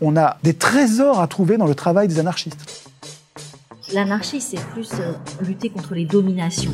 [0.00, 2.90] on a des trésors à trouver dans le travail des anarchistes.
[3.92, 6.72] L'anarchie, c'est plus euh, lutter contre les dominations.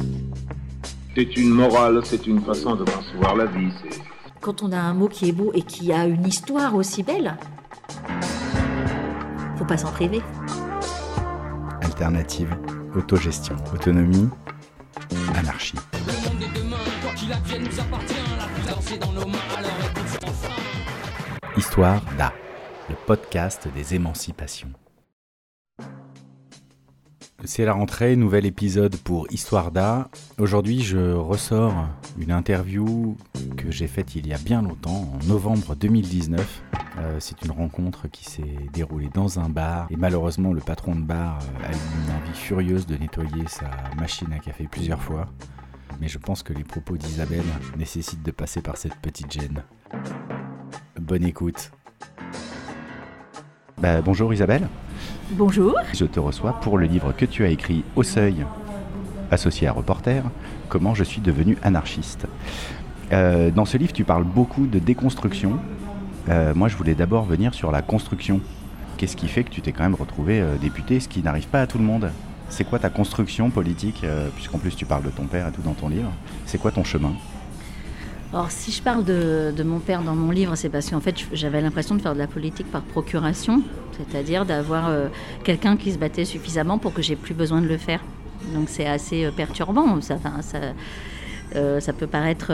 [1.15, 3.73] C'est une morale, c'est une façon de concevoir la vie.
[4.41, 7.37] Quand on a un mot qui est beau et qui a une histoire aussi belle,
[9.59, 10.23] faut pas s'en priver.
[11.83, 12.57] Alternative,
[12.97, 14.29] autogestion, autonomie,
[15.35, 15.77] anarchie.
[21.57, 22.33] Histoire d'A,
[22.91, 24.73] le podcast des émancipations.
[27.45, 30.11] C'est la rentrée, nouvel épisode pour Histoire d'A.
[30.39, 31.87] Aujourd'hui, je ressors
[32.19, 33.17] une interview
[33.57, 36.63] que j'ai faite il y a bien longtemps, en novembre 2019.
[36.99, 41.03] Euh, c'est une rencontre qui s'est déroulée dans un bar et malheureusement le patron de
[41.03, 45.29] bar euh, a eu une envie furieuse de nettoyer sa machine à café plusieurs fois.
[46.01, 47.45] Mais je pense que les propos d'Isabelle
[47.79, 49.63] nécessitent de passer par cette petite gêne.
[51.01, 51.71] Bonne écoute.
[53.81, 54.69] Bah, bonjour Isabelle.
[55.31, 55.75] Bonjour.
[55.95, 58.45] Je te reçois pour le livre que tu as écrit au seuil,
[59.31, 60.23] associé à Reporter,
[60.69, 62.27] Comment je suis devenu anarchiste.
[63.13, 65.59] Euh, dans ce livre, tu parles beaucoup de déconstruction.
[66.29, 68.41] Euh, moi, je voulais d'abord venir sur la construction.
[68.99, 71.63] Qu'est-ce qui fait que tu t'es quand même retrouvé euh, député, ce qui n'arrive pas
[71.63, 72.11] à tout le monde?
[72.51, 75.73] C'est quoi ta construction politique, puisqu'en plus tu parles de ton père et tout dans
[75.73, 76.11] ton livre?
[76.47, 77.13] C'est quoi ton chemin?
[78.33, 81.61] Alors, si je parle de, mon père dans mon livre, c'est parce qu'en fait, j'avais
[81.61, 83.61] l'impression de faire de la politique par procuration,
[83.97, 85.09] c'est-à-dire d'avoir euh,
[85.43, 88.01] quelqu'un qui se battait suffisamment pour que j'ai plus besoin de le faire.
[88.55, 90.01] Donc, c'est assez euh, perturbant.
[90.01, 90.59] Ça, ça,
[91.57, 92.53] euh, ça peut paraître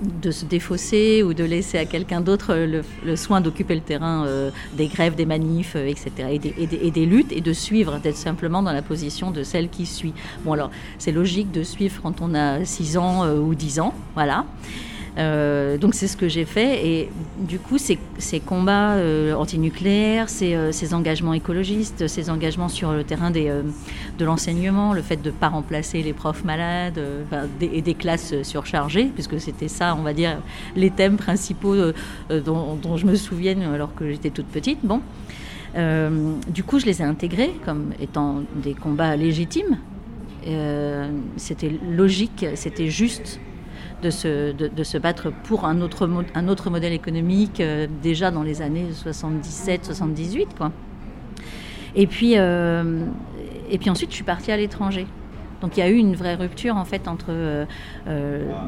[0.00, 4.50] de se défausser ou de laisser à quelqu'un d'autre le, soin d'occuper le terrain euh,
[4.76, 8.72] des grèves, des manifs, euh, etc., et des, luttes, et de suivre, d'être simplement dans
[8.72, 10.14] la position de celle qui suit.
[10.44, 13.94] Bon, alors, c'est logique de suivre quand on a 6 ans euh, ou 10 ans,
[14.14, 14.44] voilà.
[15.18, 17.08] Euh, donc c'est ce que j'ai fait et
[17.38, 17.98] du coup ces,
[18.40, 25.02] combats euh, antinucléaires, euh, ces, engagements écologistes, ces engagements sur le terrain de l'enseignement, le
[25.02, 27.00] fait de ne pas remplacer les profs malades
[27.60, 30.38] et des classes surchargées, puisque c'était ça, on va dire,
[30.76, 31.74] les thèmes principaux
[32.28, 34.78] dont, dont, je me souviens alors que j'étais toute petite.
[34.84, 35.00] Bon.
[36.48, 39.78] du coup, je les ai intégrés comme étant des combats légitimes.
[41.36, 43.40] c'était logique, c'était juste
[44.02, 48.42] de se, de, se battre pour un autre, un autre modèle économique euh, déjà dans
[48.42, 50.46] les années 77-78.
[50.56, 50.72] Quoi.
[51.94, 53.04] Et, puis, euh,
[53.70, 55.06] et puis ensuite, je suis partie à l'étranger.
[55.60, 57.66] Donc il y a eu une vraie rupture en fait entre euh,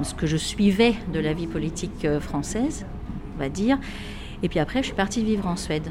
[0.03, 2.85] ce que je suivais de la vie politique française,
[3.35, 3.79] on va dire,
[4.43, 5.91] et puis après je suis partie vivre en Suède.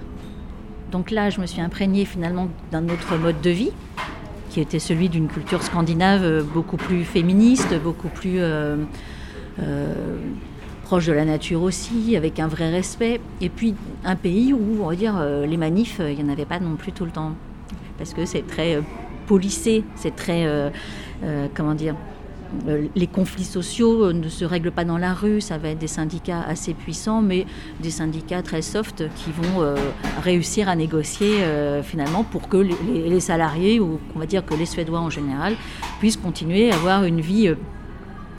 [0.91, 3.71] Donc là je me suis imprégnée finalement d'un autre mode de vie,
[4.51, 8.39] qui était celui d'une culture scandinave beaucoup plus féministe, beaucoup plus
[10.91, 13.21] proche de la nature aussi, avec un vrai respect.
[13.39, 16.43] Et puis un pays où, on va dire, euh, les manifs, il n'y en avait
[16.43, 17.31] pas non plus tout le temps.
[17.97, 18.81] Parce que c'est très euh,
[19.25, 20.45] policé, c'est très,
[21.55, 21.95] comment dire,
[22.93, 26.41] les conflits sociaux ne se règlent pas dans la rue, ça va être des syndicats
[26.41, 27.45] assez puissants, mais
[27.79, 29.63] des syndicats très soft qui vont
[30.21, 31.45] réussir à négocier
[31.83, 35.55] finalement pour que les, salariés, ou on va dire que les Suédois en général,
[36.01, 37.55] puissent continuer à avoir une vie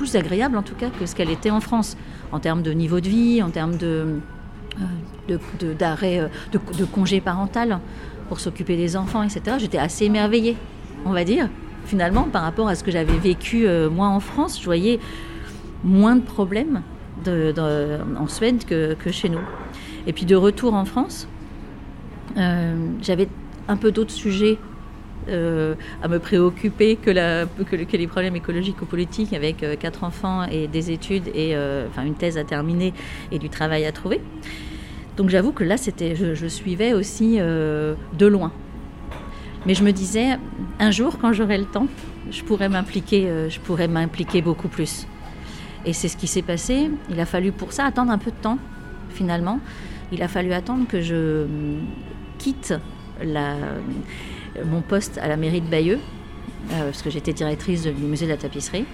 [0.02, 1.96] plus agréable en tout cas que ce qu'elle était en France,
[2.32, 4.18] en termes de niveau de vie, en termes de,
[5.30, 7.78] euh, d'arrêt, euh, de, congé parental
[8.28, 9.58] pour s'occuper des enfants, etc.
[9.60, 10.56] J'étais assez émerveillée,
[11.04, 11.48] on va dire,
[11.84, 14.58] finalement, par rapport à ce que j'avais vécu euh, moi en France.
[14.58, 14.98] Je voyais
[15.84, 16.82] moins de problèmes
[17.24, 19.44] en Suède que, chez nous.
[20.08, 21.28] Et puis de retour en France,
[22.34, 23.28] j'avais
[23.68, 24.58] un peu d'autres sujets
[25.28, 30.66] euh, à me préoccuper que, les problèmes écologiques ou politiques avec euh, quatre enfants et
[30.66, 32.92] des études et euh, enfin une thèse à terminer
[33.30, 34.20] et du travail à trouver.
[35.16, 38.50] Donc j'avoue que là, c'était, je, suivais aussi de loin.
[39.66, 40.38] Mais je me disais,
[40.80, 41.86] un jour, quand j'aurai le temps,
[42.30, 45.06] je pourrais m'impliquer, je pourrais m'impliquer beaucoup plus.
[45.84, 46.90] Et c'est ce qui s'est passé.
[47.10, 48.58] Il a fallu pour ça attendre un peu de temps,
[49.10, 49.60] finalement.
[50.12, 51.44] Il a fallu attendre que je
[52.38, 52.72] quitte
[53.22, 53.56] la,
[54.64, 55.98] mon poste à la mairie de Bayeux,
[56.70, 58.84] euh, parce que j'étais directrice du musée de la tapisserie.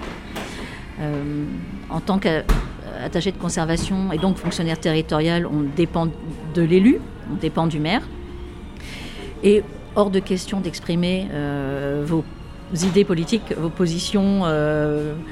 [1.00, 1.44] Euh,
[1.90, 6.08] en tant qu'attaché de conservation et donc fonctionnaire territorial, on dépend
[6.54, 7.00] de l'élu,
[7.30, 8.02] on dépend du maire.
[9.42, 9.62] Et
[9.94, 12.24] hors de question d'exprimer euh, vos
[12.72, 14.42] idées politiques, vos positions,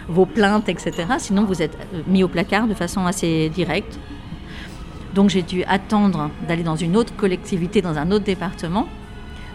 [0.09, 0.93] vos plaintes, etc.
[1.19, 1.77] Sinon, vous êtes
[2.07, 3.99] mis au placard de façon assez directe.
[5.15, 8.87] Donc j'ai dû attendre d'aller dans une autre collectivité, dans un autre département,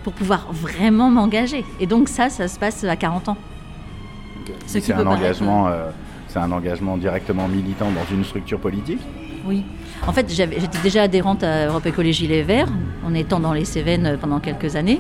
[0.03, 1.65] pour pouvoir vraiment m'engager.
[1.80, 3.38] Et donc ça, ça se passe à 40 ans.
[4.65, 5.89] C'est un, engagement, euh,
[6.27, 9.00] c'est un engagement directement militant dans une structure politique
[9.45, 9.63] Oui.
[10.07, 12.69] En fait, j'étais déjà adhérente à Europe Écologie Les Verts,
[13.06, 15.00] en étant dans les Cévennes pendant quelques années.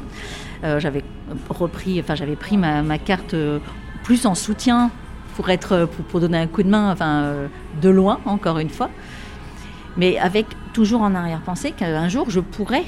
[0.63, 1.03] Euh, j'avais
[1.49, 3.59] repris, enfin, j'avais pris ma, ma carte euh,
[4.03, 4.91] plus en soutien
[5.35, 7.47] pour, être, pour, pour, donner un coup de main, enfin, euh,
[7.81, 8.89] de loin, encore une fois.
[9.97, 12.83] Mais avec toujours en arrière-pensée qu'un jour, je pourrais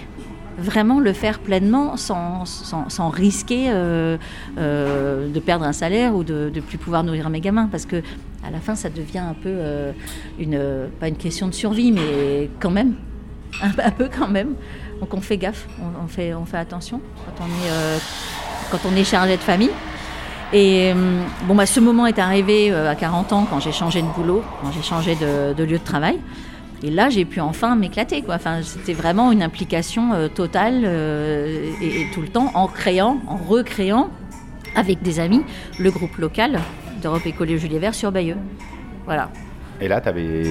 [0.58, 4.18] vraiment le faire pleinement sans, sans, risquer euh,
[4.58, 7.68] euh, de perdre un salaire ou de ne plus pouvoir nourrir mes gamins.
[7.72, 7.98] Parce que
[8.46, 9.92] à la fin, ça devient un peu euh,
[10.40, 12.96] une, pas une question de survie, mais quand même,
[13.62, 14.56] un, peu quand même.
[15.00, 15.68] Donc on fait gaffe,
[16.02, 18.00] on, fait, on fait attention quand on est,
[18.72, 19.72] quand on est chargé de famille.
[20.54, 20.94] Et
[21.48, 24.72] bon, bah, ce moment est arrivé à 40 ans quand j'ai changé de boulot, quand
[24.72, 26.20] j'ai changé de lieu de travail.
[26.84, 28.24] Et là, j'ai pu enfin m'éclater.
[28.28, 33.38] Enfin, c'était vraiment une implication euh, totale euh, et, tout le temps en créant, en
[33.38, 34.10] recréant
[34.76, 35.44] avec des amis
[35.80, 36.60] le groupe local
[37.02, 38.38] d'Europe Écologie Les Verts sur Bayeux.
[39.06, 39.30] Voilà.
[39.80, 40.44] Et là, tu avais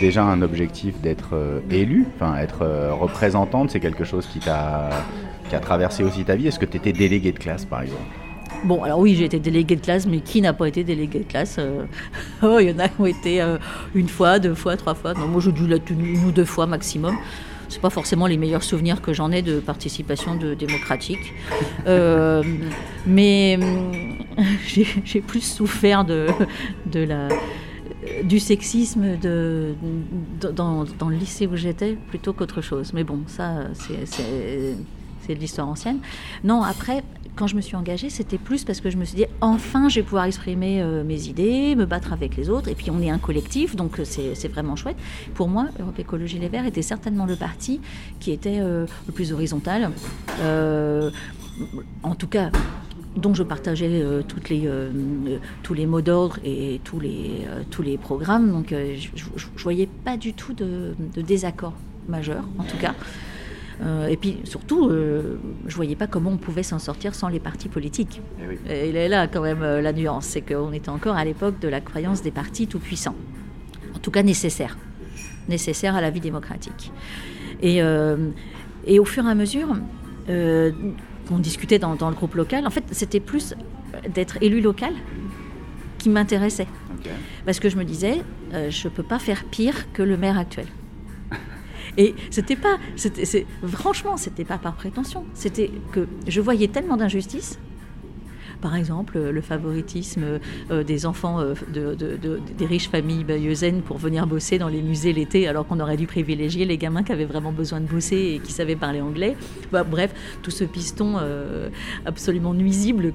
[0.00, 4.48] déjà un objectif d'être euh, élu, enfin être euh, représentante, c'est quelque chose qui qui
[4.48, 6.46] a traversé aussi ta vie.
[6.46, 8.19] Est-ce que tu étais délégué de classe, par exemple?
[8.64, 11.24] Bon, alors oui, j'ai été délégué de classe, mais qui n'a pas été délégué de
[11.24, 11.84] classe euh...
[12.42, 13.58] oh, Il y en a qui ont été euh,
[13.94, 15.14] une fois, deux fois, trois fois.
[15.14, 17.16] Non, moi, j'ai dû la tenue une ou deux fois maximum.
[17.68, 21.32] C'est pas forcément les meilleurs souvenirs que j'en ai de participation de démocratique,
[21.86, 22.42] euh,
[23.06, 23.60] mais
[24.66, 26.26] j'ai plus souffert de,
[28.24, 32.92] du sexisme dans, le lycée où j'étais plutôt qu'autre chose.
[32.92, 35.98] Mais bon, ça, c'est de l'histoire ancienne.
[36.42, 37.04] Non, après,
[37.36, 39.96] quand je me suis engagée, c'était plus parce que je me suis dit enfin, je
[39.96, 42.68] vais pouvoir exprimer euh, mes idées, me battre avec les autres.
[42.68, 44.96] Et puis, on est un collectif, donc c'est vraiment chouette.
[45.34, 47.80] Pour moi, Europe Écologie Les Verts était certainement le parti
[48.18, 49.90] qui était euh, le plus horizontal.
[50.40, 51.10] Euh,
[52.02, 52.50] en tout cas,
[53.16, 57.82] dont je partageais euh, les, euh, tous les mots d'ordre et tous les, euh, tous
[57.82, 58.50] les programmes.
[58.50, 61.74] Donc je ne voyais pas du tout de, de, désaccord
[62.08, 62.94] majeur, en tout cas.
[64.08, 68.20] Et puis surtout, je voyais pas comment on pouvait s'en sortir sans les partis politiques.
[68.38, 68.58] Et, oui.
[68.68, 71.80] et là, là, quand même, la nuance, c'est qu'on était encore à l'époque de la
[71.80, 73.16] croyance des partis tout-puissants.
[73.94, 74.76] En tout cas, nécessaires.
[75.48, 76.92] Nécessaires à la vie démocratique.
[77.62, 77.80] Et,
[78.86, 79.76] et au fur et à mesure,
[80.28, 83.54] on discutait dans, dans, le groupe local, en fait, c'était plus
[84.14, 84.92] d'être élu local
[85.98, 86.66] qui m'intéressait.
[86.98, 87.10] Okay.
[87.44, 88.22] Parce que je me disais,
[88.52, 90.66] euh, je ne peux pas faire pire que le maire actuel.
[91.96, 95.24] Et c'était pas, c'était, franchement, c'était pas par prétention.
[95.34, 97.58] C'était que je voyais tellement d'injustices
[98.60, 100.38] par exemple le favoritisme
[100.70, 104.68] euh, des enfants euh, de, de, de, des riches familles bayeuxennes pour venir bosser dans
[104.68, 107.86] les musées l'été, alors qu'on aurait dû privilégier les gamins qui avaient vraiment besoin de
[107.86, 109.36] bosser et qui savaient parler anglais.
[109.72, 111.68] Bah, bref, tout ce piston euh,
[112.06, 113.12] absolument nuisible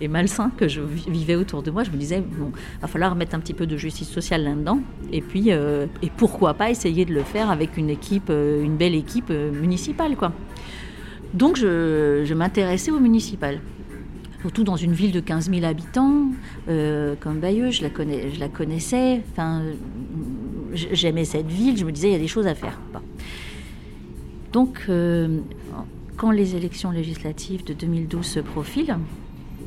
[0.00, 3.34] et malsain que je vivais autour de moi, je me disais, bon, va falloir mettre
[3.34, 4.80] un petit peu de justice sociale là-dedans,
[5.12, 8.76] et puis, euh, et pourquoi pas essayer de le faire avec une équipe, euh, une
[8.76, 10.32] belle équipe municipale, quoi.
[11.34, 13.60] Donc je, je m'intéressais au municipal
[14.46, 16.26] surtout dans une ville de 15 000 habitants,
[16.68, 19.62] euh, comme Bayeux, je la, connaissais, enfin,
[20.72, 22.78] j'aimais cette ville, je me disais, il y a des choses à faire.
[24.52, 25.40] Donc, euh,
[26.16, 28.98] quand les élections législatives de 2012 se profilent,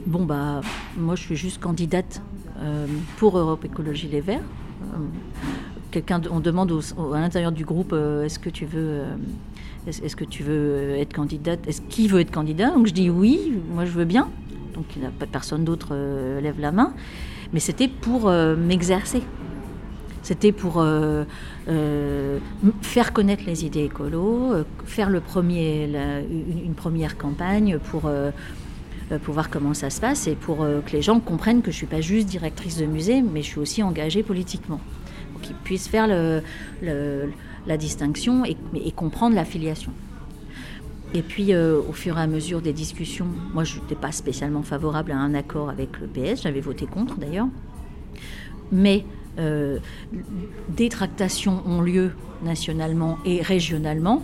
[0.08, 0.62] bon, bah,
[0.98, 2.22] moi, je suis juste candidate
[2.60, 2.88] euh,
[3.18, 4.40] pour Europe Écologie Les Verts.
[5.92, 6.72] Quelqu'un, on demande
[7.14, 7.94] à l'intérieur du groupe,
[8.24, 9.02] est-ce que tu veux
[9.88, 11.68] est-ce que tu veux être candidate?
[11.68, 12.70] Est-ce qui veut être candidat?
[12.70, 14.30] Donc je dis oui, moi je veux bien
[14.74, 14.86] donc
[15.32, 16.94] personne d'autre euh, lève la main,
[17.54, 19.22] mais c'était pour euh, m'exercer.
[20.22, 21.24] C'était pour euh,
[22.82, 24.52] faire connaître les idées écolo,
[24.86, 25.90] faire le premier,
[26.66, 28.12] une, première campagne pour,
[29.28, 31.88] voir comment ça se passe et pour que les gens comprennent que je ne suis
[31.88, 34.82] pas juste directrice de musée, mais je suis aussi engagée politiquement.
[35.32, 36.08] Pour qu'ils puissent faire
[37.66, 39.94] la distinction et, et comprendre l'affiliation.
[41.14, 44.62] Et puis, euh, au fur et à mesure des discussions, moi, je n'étais pas spécialement
[44.62, 47.48] favorable à un accord avec le PS, j'avais voté contre d'ailleurs.
[48.72, 49.06] Mais
[49.40, 49.80] euh,
[50.70, 52.12] des tractations ont lieu
[52.44, 54.24] nationalement et régionalement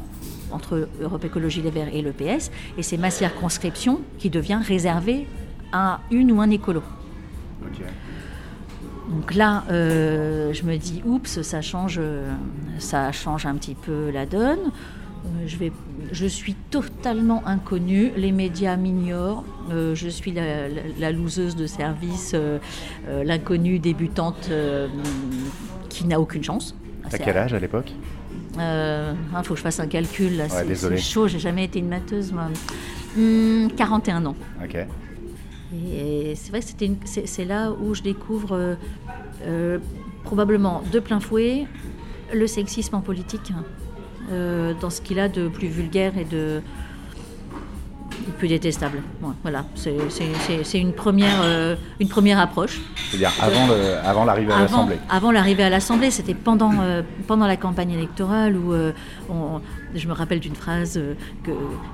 [0.51, 5.25] entre Europe Écologie Les Verts et le PS, et c'est ma circonscription qui devient réservée
[5.71, 6.83] à une ou un écolo.
[7.65, 7.83] Okay.
[9.09, 11.99] Donc là, euh, je me dis, oups, ça change,
[12.77, 14.71] ça change un petit peu la donne.
[15.45, 15.71] Je, vais,
[16.11, 21.67] je suis totalement inconnue, les médias m'ignorent, euh, je suis la, la, la, loseuse de
[21.67, 22.59] service, euh,
[23.07, 24.87] euh, l'inconnue débutante euh,
[25.89, 26.75] qui n'a aucune chance.
[27.11, 27.91] À quel âge à l'époque?
[28.55, 31.79] Il ah, faut que je fasse un calcul, là, ouais, c'est chaud, j'ai jamais été
[31.79, 32.47] une mateuse, moi.
[33.17, 34.35] Hum, 41 ans.
[34.63, 34.77] Ok.
[35.73, 38.77] Et c'est vrai que c'est là où je découvre
[40.23, 41.67] probablement de plein fouet
[42.33, 43.51] le sexisme en politique,
[44.31, 46.61] euh, dans ce qu'il a de plus vulgaire et de
[48.39, 49.01] plus détestable.
[49.21, 52.79] Ouais, voilà, c'est une, première, euh, une première approche.
[53.11, 53.31] C'est-à-dire
[54.03, 54.97] avant l'arrivée à l'Assemblée.
[55.09, 58.73] avant l'arrivée à l'Assemblée, c'était pendant, euh, pendant la campagne électorale où
[59.29, 59.61] on-
[59.93, 60.99] je me rappelle d'une phrase
[61.43, 61.51] que,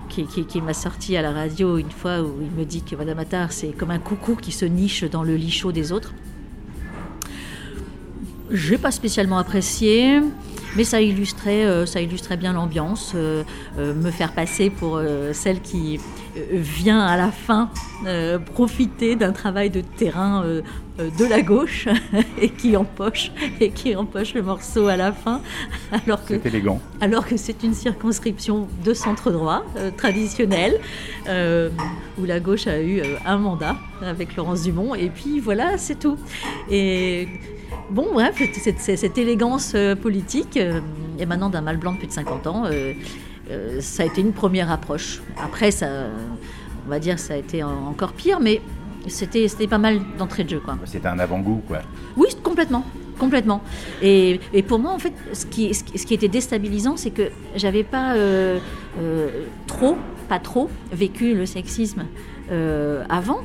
[0.10, 2.96] qui, qui- qui m'a sortie à la radio une fois où il me dit que
[2.96, 6.14] Madame Attard, c'est comme un coucou qui se niche dans le lit chaud des autres.
[8.52, 10.20] J'ai pas spécialement apprécié,
[10.76, 13.14] mais ça illustrait, euh, ça illustrait bien l'ambiance.
[13.16, 13.44] euh,
[13.78, 15.02] euh, me faire passer pour
[15.34, 16.00] celle qui
[16.52, 17.70] vient à la fin
[18.54, 20.44] profiter d'un travail de terrain
[20.98, 21.88] de la gauche
[22.42, 25.42] et qui empoche et qui empoche le morceau à la fin,
[25.92, 26.80] alors que C'est élégant.
[27.00, 30.80] alors que c'est une circonscription de centre droit euh, traditionnelle,
[31.28, 31.70] euh,
[32.20, 36.00] où la gauche a eu euh, un mandat avec Laurence Dumont, et puis voilà, c'est
[36.00, 36.18] tout.
[36.70, 37.28] Et
[37.92, 40.80] bon, bref, cette, cette- cette élégance euh, politique, euh,
[41.20, 42.94] émanant d'un mal blanc de plus de 50 ans, euh,
[43.82, 45.22] ça a été une première approche.
[45.42, 45.88] Après, ça,
[46.86, 48.62] on va dire, ça a été en- encore pire, mais
[49.08, 50.78] c'était c'était pas mal d'entrée de jeu, quoi.
[50.86, 51.80] C'était un avant-goût, quoi.
[52.18, 52.84] Oui, complètement.
[53.20, 53.62] Complètement.
[54.02, 57.12] Et, et pour moi, en fait, ce qui, ce qui- ce qui était déstabilisant, c'est
[57.12, 58.58] que j'avais pas euh,
[59.00, 59.30] euh,
[59.68, 59.96] trop,
[60.30, 62.06] pas trop, vécu le sexisme
[62.52, 63.42] euh, avant.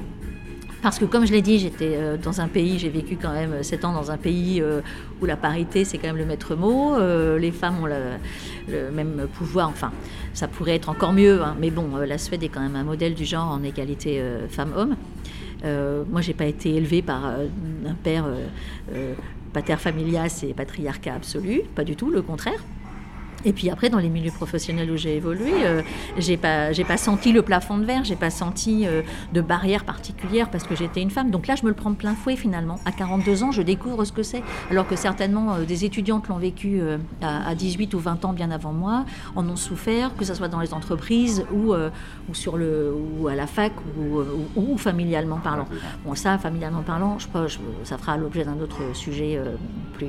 [0.86, 3.60] Parce que, comme je l'ai dit, j'étais euh, dans un pays, j'ai vécu quand même
[3.64, 4.82] 7 ans dans un pays euh,
[5.20, 6.94] où la parité, c'est quand même le maître mot.
[6.94, 9.68] euh, les femmes ont le, même pouvoir.
[9.68, 9.90] Enfin,
[10.32, 11.42] ça pourrait être encore mieux.
[11.42, 14.20] hein, mais bon, euh, la Suède est quand même un modèle du genre en égalité
[14.20, 14.94] euh, femmes-hommes.
[15.64, 17.46] Euh, moi, j'ai pas été élevée par euh,
[17.84, 18.46] un père euh,
[18.94, 19.14] euh,
[19.52, 22.62] pater familias et patriarcat absolu, pas du tout, le contraire.
[23.46, 25.80] Et puis après, dans les milieux professionnels où j'ai évolué, euh,
[26.18, 29.84] j'ai pas, j'ai pas senti le plafond de verre, j'ai pas senti euh, de barrière
[29.84, 31.30] particulière parce que j'étais une femme.
[31.30, 32.80] Donc là, je me le prends plein fouet finalement.
[32.84, 36.38] À 42 ans, je découvre ce que c'est, alors que certainement euh, des étudiantes l'ont
[36.38, 39.04] vécu euh, à, à 18 ou 20 ans bien avant moi,
[39.36, 41.90] en ont souffert, que ce soit dans les entreprises ou, euh,
[42.28, 44.20] ou sur le, ou à la fac ou,
[44.60, 45.68] ou- familialement parlant.
[46.04, 49.40] Bon, ça, familialement parlant, je pense, ça fera l'objet d'un autre sujet
[49.94, 50.08] plus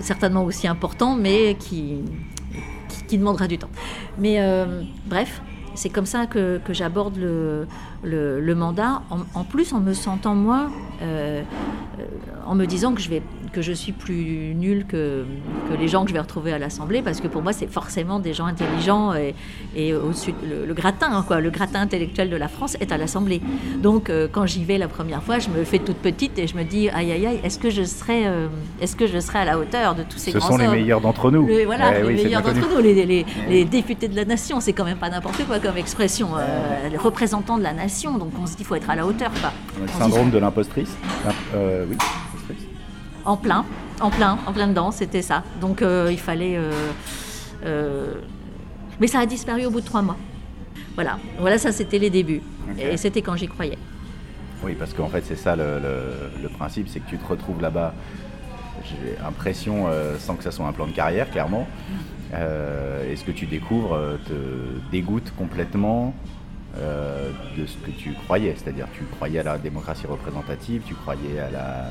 [0.00, 3.70] certainement aussi important, mais qui, qui, demandera du temps.
[4.18, 5.40] Mais euh, bref,
[5.74, 10.70] c'est comme ça que, j'aborde le, mandat, en, en plus en me sentant moi,
[11.02, 11.42] euh,
[11.98, 12.04] euh,
[12.46, 13.22] en me disant que je, vais,
[13.54, 15.24] que je suis plus nulle que,
[15.70, 18.18] que les gens que je vais retrouver à l'Assemblée, parce que pour moi, c'est forcément
[18.18, 19.34] des gens intelligents et,
[19.76, 22.96] et au-dessus, le, le gratin, hein, quoi, le gratin intellectuel de la France est à
[22.98, 23.40] l'Assemblée.
[23.80, 26.56] Donc, euh, quand j'y vais la première fois, je me fais toute petite et je
[26.56, 28.48] me dis, aïe, aïe, aïe, est-ce que je serai, euh,
[28.80, 30.72] est-ce que je serai à la hauteur de tous ces Ce grands sont les hommes
[30.74, 31.46] meilleurs d'entre nous.
[31.46, 34.58] les, voilà, Eh les oui, meilleurs d'entre nous, les, les- les députés de la nation,
[34.60, 36.30] c'est quand même pas n'importe quoi comme expression.
[36.36, 39.06] euh, les représentants de la nation, donc on se dit qu'il faut être à la
[39.06, 39.30] hauteur.
[39.40, 39.52] Quoi.
[39.80, 40.96] Le syndrome dit- de l'impostrice.
[41.54, 41.96] Euh, oui.
[43.24, 43.64] En plein,
[44.00, 45.42] en plein, en plein dedans, c'était ça.
[45.60, 46.56] Donc euh, il fallait.
[46.56, 46.70] euh,
[47.64, 48.14] euh,
[49.00, 50.16] mais ça a disparu au bout de trois mois.
[50.94, 52.42] Voilà, voilà, ça c'était les débuts.
[52.78, 53.78] Et c'était quand j'y croyais.
[54.62, 57.60] Oui, parce qu'en fait, c'est ça le, le- le principe, c'est que tu te retrouves
[57.60, 57.92] là-bas,
[58.84, 61.66] j'ai l'impression, euh, sans que ça soit un plan de carrière, clairement,
[62.32, 64.32] euh, et ce que tu découvres te
[64.90, 66.14] dégoûte complètement
[66.78, 68.54] euh, de ce que tu croyais.
[68.56, 71.84] C'est-à-dire, tu croyais à la démocratie représentative, tu croyais à la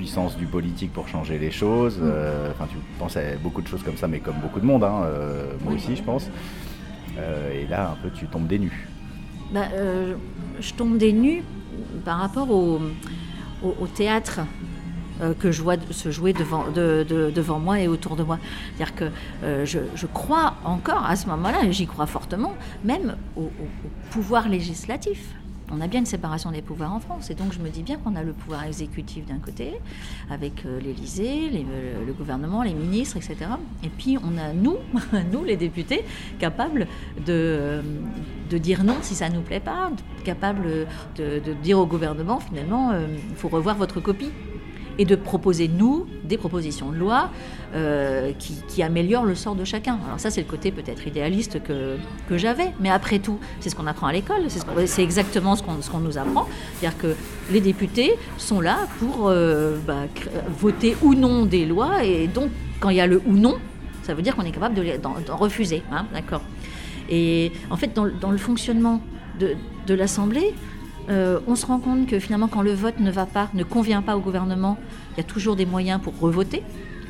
[0.00, 1.98] puissance du politique pour changer les choses.
[2.02, 4.84] euh, Enfin, tu pensais à beaucoup de choses comme ça, mais comme beaucoup de monde,
[4.84, 6.28] hein, euh, moi aussi, je pense.
[7.18, 8.86] Euh, et là, un peu, tu tombes des nues.
[9.52, 9.68] Bah,
[10.60, 11.42] je tombe des nues
[12.04, 12.80] par rapport au,
[13.64, 14.40] au- au théâtre
[15.40, 18.38] que je vois se jouer devant, de- de- devant moi et autour de moi.
[18.76, 19.04] C'est-à-dire que
[19.44, 22.52] euh, je, je crois encore à ce moment-là, et j'y crois fortement,
[22.84, 23.50] même au
[24.10, 25.20] pouvoir législatif.
[25.72, 27.96] On a bien une séparation des pouvoirs en France, et donc je me dis bien
[27.96, 29.74] qu'on a le pouvoir exécutif d'un côté,
[30.30, 33.36] avec euh, l'Élysée, euh, le gouvernement, les ministres, etc.
[33.82, 34.76] Et puis on a nous,
[35.32, 36.04] nous les députés,
[36.38, 36.86] capables
[37.26, 37.82] de, euh,
[38.58, 39.90] dire non si ça ne nous plaît pas,
[40.24, 44.30] capables de, dire au gouvernement finalement, il faut revoir votre copie
[44.98, 47.30] et de proposer, nous, des propositions de loi
[47.74, 48.32] euh,
[48.68, 49.98] qui, améliorent le sort de chacun.
[50.06, 51.96] Alors ça, c'est le côté peut-être idéaliste que,
[52.28, 54.42] que j'avais, mais après tout, c'est ce qu'on apprend à l'école,
[54.86, 56.46] c'est exactement ce qu'on qu'on nous apprend.
[56.74, 57.14] C'est-à-dire que
[57.50, 60.04] les députés sont là pour euh, bah,
[60.48, 62.50] voter ou non des lois, et donc
[62.80, 63.56] quand il y a le ou non,
[64.02, 65.82] ça veut dire qu'on est capable d'en refuser.
[65.90, 66.42] hein, D'accord?
[67.08, 69.00] Et en fait, dans, dans le fonctionnement
[69.38, 69.54] de,
[69.86, 70.54] de l'Assemblée,
[71.08, 74.02] euh, on se rend compte que finalement, quand le vote ne va pas, ne convient
[74.02, 74.76] pas au gouvernement,
[75.12, 76.62] il y a toujours des moyens pour revoter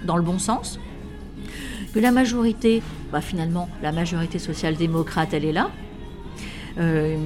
[0.05, 0.79] dans le bon sens.
[1.95, 5.71] Que la majorité, bah, finalement, la majorité social-démocrate, elle est là.
[6.79, 7.17] Euh,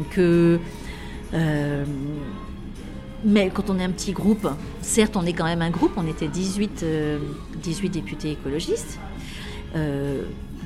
[1.34, 1.84] euh,
[3.24, 4.48] Mais quand on est un petit groupe,
[4.80, 6.84] certes, on est quand même un groupe, on était 18,
[7.60, 9.00] 18 députés écologistes.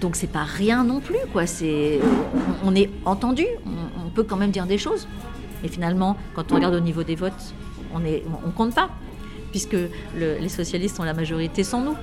[0.00, 1.44] Donc c'est pas rien non plus, quoi.
[2.62, 5.08] On, est entendu, on, peut quand même dire des choses.
[5.64, 7.54] Et finalement, quand on regarde au niveau des votes,
[7.94, 8.00] on
[8.46, 8.90] on, compte pas,
[9.50, 9.76] puisque
[10.16, 11.96] les socialistes ont la majorité sans nous.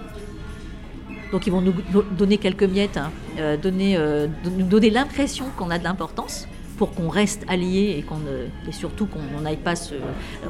[1.31, 1.73] Donc ils vont nous
[2.11, 4.27] donner quelques miettes, hein, euh, donner, euh,
[4.57, 8.19] nous donner l'impression qu'on a de l'importance pour qu'on reste alliés et, qu'on
[8.67, 9.93] et surtout qu'on n'aille pas se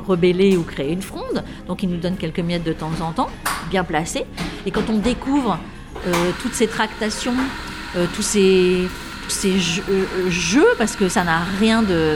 [0.07, 1.43] rebeller ou créer une fronde.
[1.67, 3.29] Donc ils nous donnent quelques miettes de temps en temps,
[3.69, 4.25] bien placées.
[4.65, 5.59] Et quand on découvre
[6.07, 7.35] euh, toutes ces tractations,
[8.15, 8.87] tous ces
[10.29, 12.15] jeux, parce que ça n'a rien de,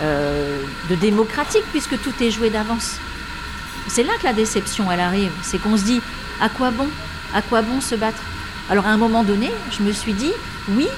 [0.00, 2.98] de démocratique puisque tout est joué d'avance.
[3.86, 6.00] C'est là que la déception elle arrive, c'est qu'on se dit
[6.40, 6.88] à quoi bon?
[7.34, 8.22] À quoi bon se battre?
[8.70, 10.32] Alors à un moment donné, je me suis dit,
[10.70, 10.88] oui,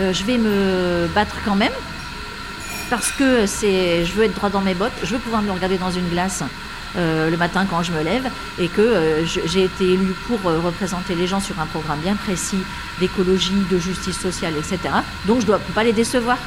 [0.00, 1.72] euh, je vais me battre quand même,
[2.90, 5.78] parce que c'est, je veux être droit dans mes bottes, je veux pouvoir me regarder
[5.78, 6.44] dans une glace
[6.96, 11.16] euh, le matin quand je me lève, et que euh, j'ai été élue pour représenter
[11.16, 12.62] les gens sur un programme bien précis
[13.00, 14.78] d'écologie, de justice sociale, etc.
[15.26, 16.38] Donc je ne dois pas les décevoir.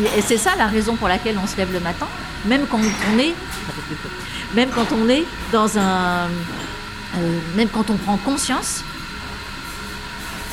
[0.00, 2.06] Et c'est ça la raison pour laquelle on se lève le matin,
[2.44, 3.34] même quand on est,
[4.54, 6.28] même quand on est dans un,
[7.16, 8.84] euh, même quand on prend conscience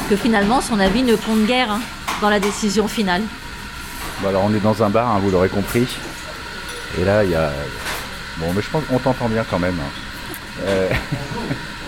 [0.09, 1.81] que finalement son avis ne compte guère hein,
[2.21, 3.21] dans la décision finale.
[4.21, 5.87] Bon alors on est dans un bar, hein, vous l'aurez compris.
[6.99, 7.51] Et là il y a...
[8.37, 9.77] Bon mais je pense qu'on t'entend bien quand même.
[9.79, 10.33] Hein.
[10.65, 10.89] Euh,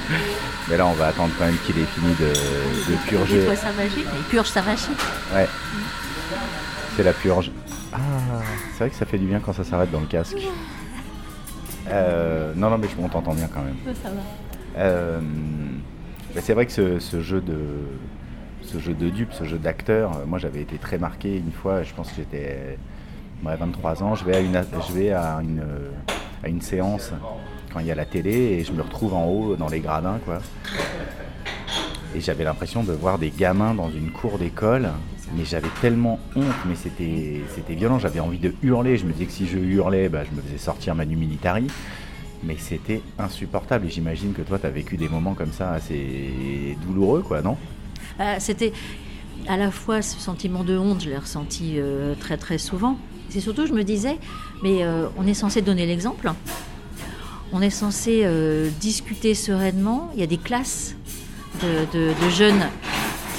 [0.67, 3.47] mais là on va attendre quand même qu'il ait fini de, de purger.
[3.49, 4.89] Il sa magie, il purge sa magie.
[5.33, 5.47] Ouais.
[6.97, 7.51] C'est la purge.
[7.93, 7.97] Ah,
[8.71, 10.41] c'est vrai que ça fait du bien quand ça s'arrête dans le casque.
[11.89, 13.75] Euh, non, non, mais je m'entends bien quand même.
[14.01, 14.81] Ça va.
[14.81, 15.21] Euh,
[16.41, 17.59] c'est vrai que ce, jeu de
[18.63, 21.83] ce jeu de dupe, ce jeu d'acteur, euh, moi j'avais été très marqué une fois,
[21.83, 22.79] je pense que j'étais
[23.43, 25.63] 23 ans, je vais à une, je vais à une,
[26.43, 27.13] à une séance
[27.71, 30.17] quand il y a la télé et je me retrouve en haut dans les gradins
[30.25, 30.39] quoi.
[32.15, 34.89] Et j'avais l'impression de voir des gamins dans une cour d'école,
[35.35, 37.41] mais j'avais tellement honte, mais c'était,
[37.75, 40.41] violent, j'avais envie de hurler, je me disais que si je hurlais, bah, je me
[40.41, 41.67] faisais sortir Manu Militari
[42.43, 43.87] mais c'était insupportable.
[43.87, 47.57] Et j'imagine que toi, tu as vécu des moments comme ça assez douloureux, quoi, non?
[48.19, 48.73] Euh, C'était
[49.47, 52.97] à la fois ce sentiment de honte, je l'ai ressenti euh, très très souvent.
[53.29, 54.17] C'est surtout, je me disais,
[54.63, 56.31] mais euh, on est censé donner l'exemple.
[57.53, 58.25] On est censé
[58.81, 60.11] discuter sereinement.
[60.13, 60.95] Il y a des classes
[61.61, 62.67] de, de jeunes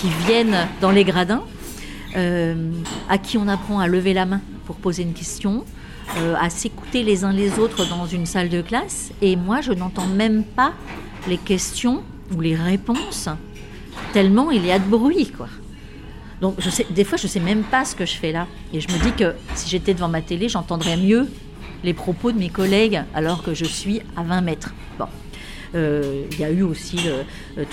[0.01, 1.43] qui viennent dans les gradins,
[2.15, 5.65] à qui on apprend à lever la main pour poser une question,
[6.17, 9.13] euh, à s'écouter les uns les autres dans une salle de classe.
[9.21, 10.73] Et moi, je n'entends même pas
[11.29, 12.03] les questions
[12.35, 13.29] ou les réponses,
[14.13, 15.49] tellement il y a de bruit, quoi.
[16.41, 16.57] Donc,
[16.91, 18.47] des fois, je ne sais même pas ce que je fais là.
[18.73, 21.29] Et je me dis que si j'étais devant ma télé, j'entendrais mieux
[21.83, 24.73] les propos de mes collègues alors que je suis à 20 mètres.
[24.99, 25.07] Bon.
[25.75, 27.65] Euh, il y a eu aussi euh,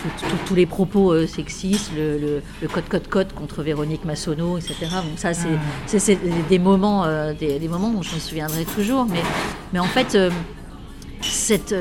[0.46, 4.76] tous les propos euh, sexistes, le, code code code contre Véronique Massonneau, etc.
[4.96, 6.28] Donc ça, c'est ah.
[6.50, 9.06] des moments, des, des, moments dont je me souviendrai toujours.
[9.06, 9.22] Mais,
[9.74, 10.18] mais en fait,
[11.22, 11.76] cette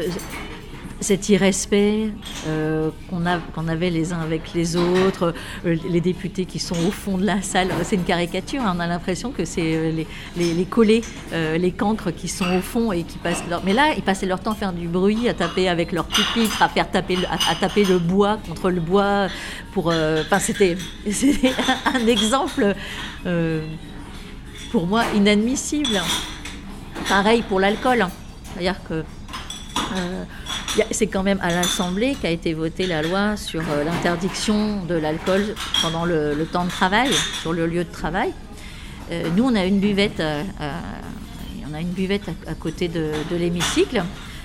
[1.00, 2.11] cet irrespect
[2.46, 5.35] euh, qu'on avait les uns avec les autres,
[5.66, 8.74] euh, les députés qui sont au fond de la salle, c'est une caricature, hein.
[8.76, 9.92] on a l'impression que c'est euh,
[10.37, 11.02] les, les, collés,
[11.33, 13.44] les cancres qui sont au fond et qui passent.
[13.64, 16.62] Mais là, ils passaient leur temps à faire du bruit, à taper avec leur pupitre,
[16.62, 19.28] à faire taper, à, taper le bois contre le bois
[19.72, 19.88] pour...
[19.88, 20.76] Enfin, c'était
[21.87, 22.74] un exemple
[24.70, 26.00] pour moi inadmissible.
[27.09, 28.07] Pareil pour l'alcool.
[28.44, 29.04] C'est-à-dire que
[30.90, 35.54] c'est quand même à l'Assemblée qu'a été votée la loi sur euh, l'interdiction de l'alcool
[35.82, 37.10] pendant le, temps de travail,
[37.40, 38.32] sur le lieu de travail.
[39.10, 40.42] Euh, nous, on a une buvette, euh,
[41.70, 44.02] on a une buvette à, côté de, l'hémicycle.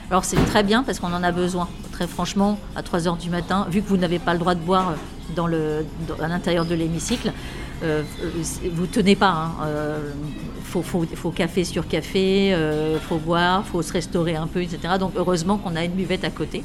[0.10, 1.70] Alors c'est très bien parce qu'on en a besoin.
[1.92, 4.62] Très franchement, à 3 h du matin, vu que vous n'avez pas le droit de
[4.62, 4.96] boire
[5.36, 5.86] dans le,
[6.22, 7.32] à l'intérieur de l'hémicycle,
[7.84, 8.04] euh,
[8.74, 9.30] vous tenez pas.
[9.30, 9.54] Hein,
[10.70, 14.96] faut, faut, café sur café, euh, faut boire, faut se restaurer un peu, etc.
[15.00, 16.64] Donc heureusement qu'on a une buvette à côté.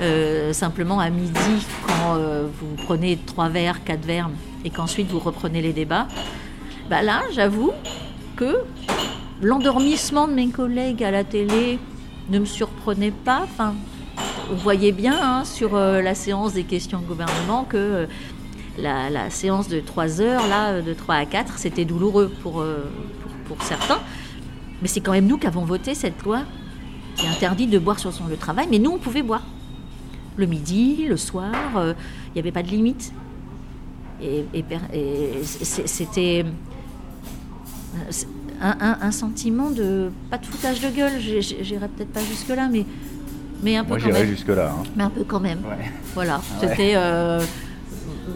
[0.00, 4.30] Euh, simplement à midi, quand euh, vous prenez trois verres, quatre verres,
[4.64, 6.06] et qu'ensuite vous reprenez les débats,
[6.88, 7.72] bah là, j'avoue
[8.36, 8.56] que
[9.42, 11.78] l'endormissement de mes collègues à la télé
[12.30, 13.42] ne me surprenait pas.
[13.44, 13.74] Enfin,
[14.50, 18.06] vous voyez bien hein, sur la séance des questions de gouvernement que
[18.78, 22.64] la, séance de 3 heures, là, de 3 à 4, c'était douloureux pour,
[23.46, 24.00] pour certains.
[24.82, 26.42] Mais c'est quand même nous qui avons voté cette loi
[27.16, 28.66] qui interdit de boire sur son lieu de travail.
[28.70, 29.44] Mais nous, on pouvait boire.
[30.36, 31.94] Le midi, le soir, euh,
[32.28, 33.12] il n'y avait pas de limite.
[34.22, 34.44] Et,
[35.44, 36.44] c'était.
[38.60, 42.84] un, sentiment de, pas de foutage de gueule, j'irai peut-être pas jusque-là, mais,
[43.62, 44.14] mais un peu Moi, quand même.
[44.16, 44.74] j'irai jusque-là.
[44.76, 44.82] hein.
[44.96, 45.58] Mais un peu quand même.
[45.64, 45.90] Ouais.
[46.14, 46.68] Voilà, ouais.
[46.68, 47.40] c'était euh,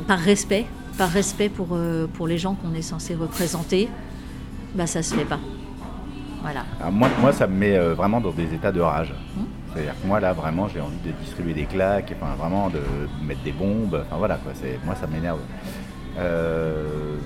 [0.07, 0.67] par respect,
[0.99, 3.89] par respect pour, euh, pour les gens qu'on est censé représenter,
[4.75, 5.39] bah ça se fait pas.
[6.43, 6.65] Voilà.
[6.81, 9.13] Ah, moi, moi, ça me met euh, vraiment dans des états de rage.
[9.73, 12.81] C'est-à-dire que moi, là, vraiment, j'ai envie de distribuer des claques, enfin, vraiment de
[13.27, 14.03] mettre des bombes.
[14.07, 14.53] Enfin, voilà, quoi.
[14.55, 15.41] C'est, moi, ça m'énerve.
[16.17, 17.17] Euh,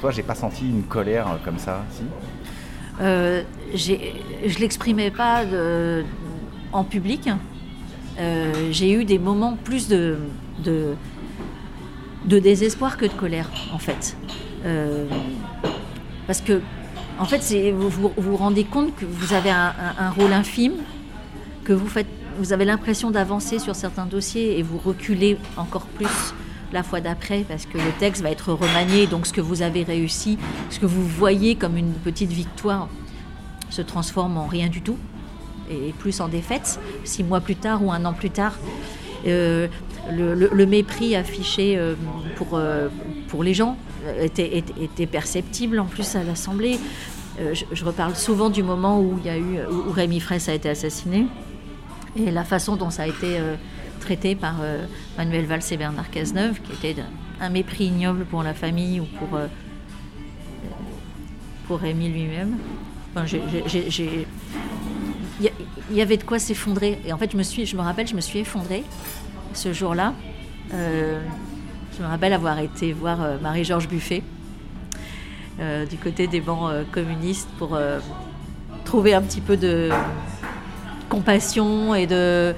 [0.00, 2.02] toi, j'ai pas senti une colère euh, comme ça, si?
[3.00, 3.42] Euh,
[3.74, 6.04] je l'exprimais pas de-
[6.72, 7.28] en public.
[8.18, 10.16] Euh, j'ai eu des moments plus de,
[10.64, 10.94] de,
[12.24, 14.16] de désespoir que de colère, en fait.
[16.26, 16.60] Parce que,
[17.20, 20.72] en fait, vous, vous rendez compte que vous avez un, rôle infime,
[21.64, 22.06] que vous, faites,
[22.38, 26.34] vous avez l'impression d'avancer sur certains dossiers et vous reculez encore plus
[26.72, 29.82] la fois d'après parce que le texte va être remanié, donc ce que vous avez
[29.82, 30.38] réussi,
[30.70, 32.88] ce que vous voyez comme une petite victoire
[33.68, 34.96] se transforme en rien du tout
[35.70, 38.54] et plus en défaite six mois plus tard ou un an plus tard.
[39.26, 39.68] Euh,
[40.10, 41.94] le, mépris affiché euh,
[42.36, 42.88] pour, euh,
[43.28, 43.76] pour les gens
[44.18, 46.78] était, était- perceptible en plus à l'Assemblée.
[47.40, 50.54] Euh, je, reparle souvent du moment où il y a eu où Rémi Fraisse a
[50.54, 51.26] été assassiné
[52.16, 53.56] et la façon dont ça a été euh,
[54.00, 54.84] traité par euh,
[55.16, 57.02] Manuel Valls et Bernard Cazeneuve, qui était
[57.40, 59.46] un mépris ignoble pour la famille ou pour, euh,
[61.66, 62.56] pour Rémi lui-même.
[63.14, 63.26] Enfin,
[65.90, 67.00] il y avait de quoi s'effondrer.
[67.04, 68.84] Et en fait, je me, suis, je me rappelle, je me suis effondrée
[69.52, 70.14] ce jour-là.
[71.96, 74.22] Je me rappelle avoir été voir euh, Marie-Georges Buffet
[75.58, 77.78] euh, du côté des bancs euh, communistes pour
[78.84, 79.90] trouver un petit peu de
[81.08, 82.54] compassion et de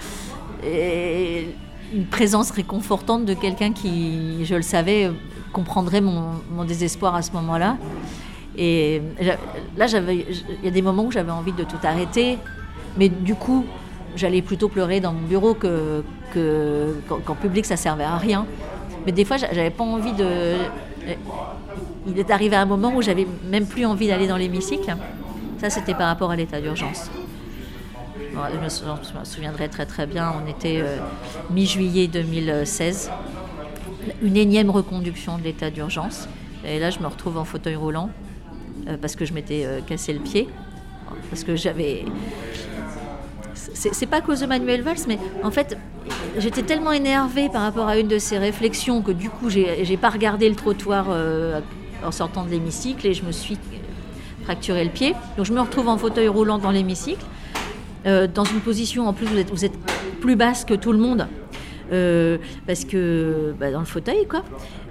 [1.94, 5.10] une présence réconfortante de quelqu'un qui, je le savais,
[5.52, 7.76] comprendrait mon, désespoir à ce moment-là.
[8.56, 9.02] Et
[9.76, 10.24] là, il
[10.62, 12.38] y a des moments où j'avais envie de tout arrêter,
[12.96, 13.66] mais du coup,
[14.14, 18.46] j'allais plutôt pleurer dans mon bureau que, que qu'en, qu'en public, ça servait à rien.
[19.06, 20.56] Mais des fois, j'a- j'avais pas envie de.
[22.06, 24.94] Il est arrivé un moment où j'avais même plus envie d'aller dans l'hémicycle.
[25.58, 27.10] Ça, c'était par rapport à l'état d'urgence.
[28.34, 30.96] Je, me, souviendrai très très bien, on était euh,
[31.50, 33.10] mi-juillet 2016,
[34.22, 36.28] une énième reconduction de l'état d'urgence.
[36.64, 38.10] Et là, je me retrouve en fauteuil roulant
[38.88, 40.48] euh, parce que je m'étais euh, cassé le pied.
[41.30, 42.04] Parce que j'avais.
[43.74, 45.76] C'est pas à cause de Manuel Valls, mais en fait,
[46.38, 50.10] j'étais tellement énervée par rapport à une de ses réflexions que du coup, j'ai pas
[50.10, 51.60] regardé le trottoir euh,
[52.04, 53.58] en sortant de l'hémicycle et je me suis
[54.44, 55.14] fracturé le pied.
[55.36, 57.24] Donc je me retrouve en fauteuil roulant dans l'hémicycle,
[58.06, 59.78] euh, dans une position en plus vous êtes, vous êtes
[60.20, 61.28] plus basse que tout le monde,
[61.92, 64.42] euh, parce que bah, dans le fauteuil quoi.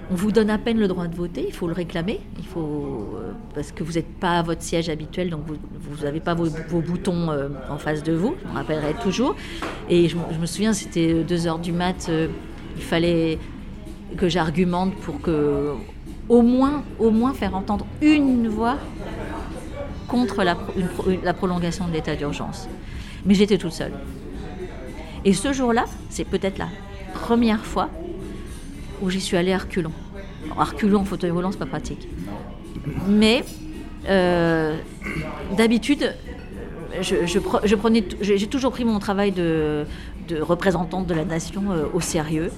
[0.09, 3.15] On vous donne à peine le droit de voter, il faut le réclamer, il faut
[3.17, 6.47] euh, parce que vous n'êtes pas à votre siège habituel, donc vous n'avez pas vos,
[6.81, 8.35] boutons euh, en face de vous.
[8.43, 9.35] Je me rappellerai toujours.
[9.89, 12.27] Et je, me- souviens, c'était 2 heures du mat, euh,
[12.75, 13.37] il fallait
[14.17, 15.73] que j'argumente pour que
[16.27, 18.77] au moins, au moins faire entendre une voix
[20.09, 22.67] contre la prolongation de l'état d'urgence.
[23.25, 23.93] Mais j'étais toute seule.
[25.23, 26.67] Et ce jour-là, c'est peut-être la
[27.13, 27.89] première fois
[29.01, 29.93] où j'y suis allée à reculons.
[30.45, 32.07] Alors, à reculons en fauteuil roulant, c'est pas pratique.
[33.07, 33.43] Mais
[34.07, 34.77] euh,
[35.57, 36.13] d'habitude,
[37.01, 37.15] je,
[38.21, 39.85] j'ai toujours pris mon travail de,
[40.27, 42.51] de représentante de la nation euh, au sérieux.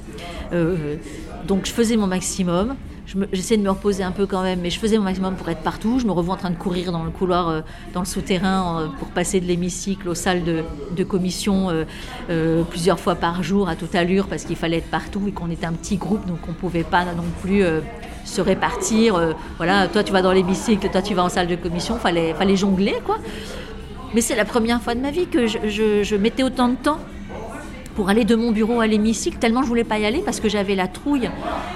[0.53, 0.95] Euh,
[1.47, 2.75] donc je faisais mon maximum.
[3.05, 5.35] Je me- J'essayais de me reposer un peu quand même, mais je faisais mon maximum
[5.35, 5.99] pour être partout.
[5.99, 7.61] Je me revois en train de courir dans le couloir, euh,
[7.93, 11.69] dans le souterrain, euh, pour passer de l'hémicycle aux salles de, commission
[12.29, 15.51] euh, plusieurs fois par jour à toute allure, parce qu'il fallait être partout et qu'on
[15.51, 17.63] était un petit groupe, donc on ne pouvait pas non plus
[18.23, 19.35] se répartir.
[19.57, 22.55] voilà, toi tu vas dans l'hémicycle, toi tu vas en salle de commission, fallait, fallait
[22.55, 23.17] jongler quoi.
[24.13, 26.99] Mais c'est la première fois de ma vie que je- je mettais autant de temps
[27.95, 30.49] pour aller de mon bureau à l'hémicycle, tellement je voulais pas y aller parce que
[30.49, 31.29] j'avais la trouille,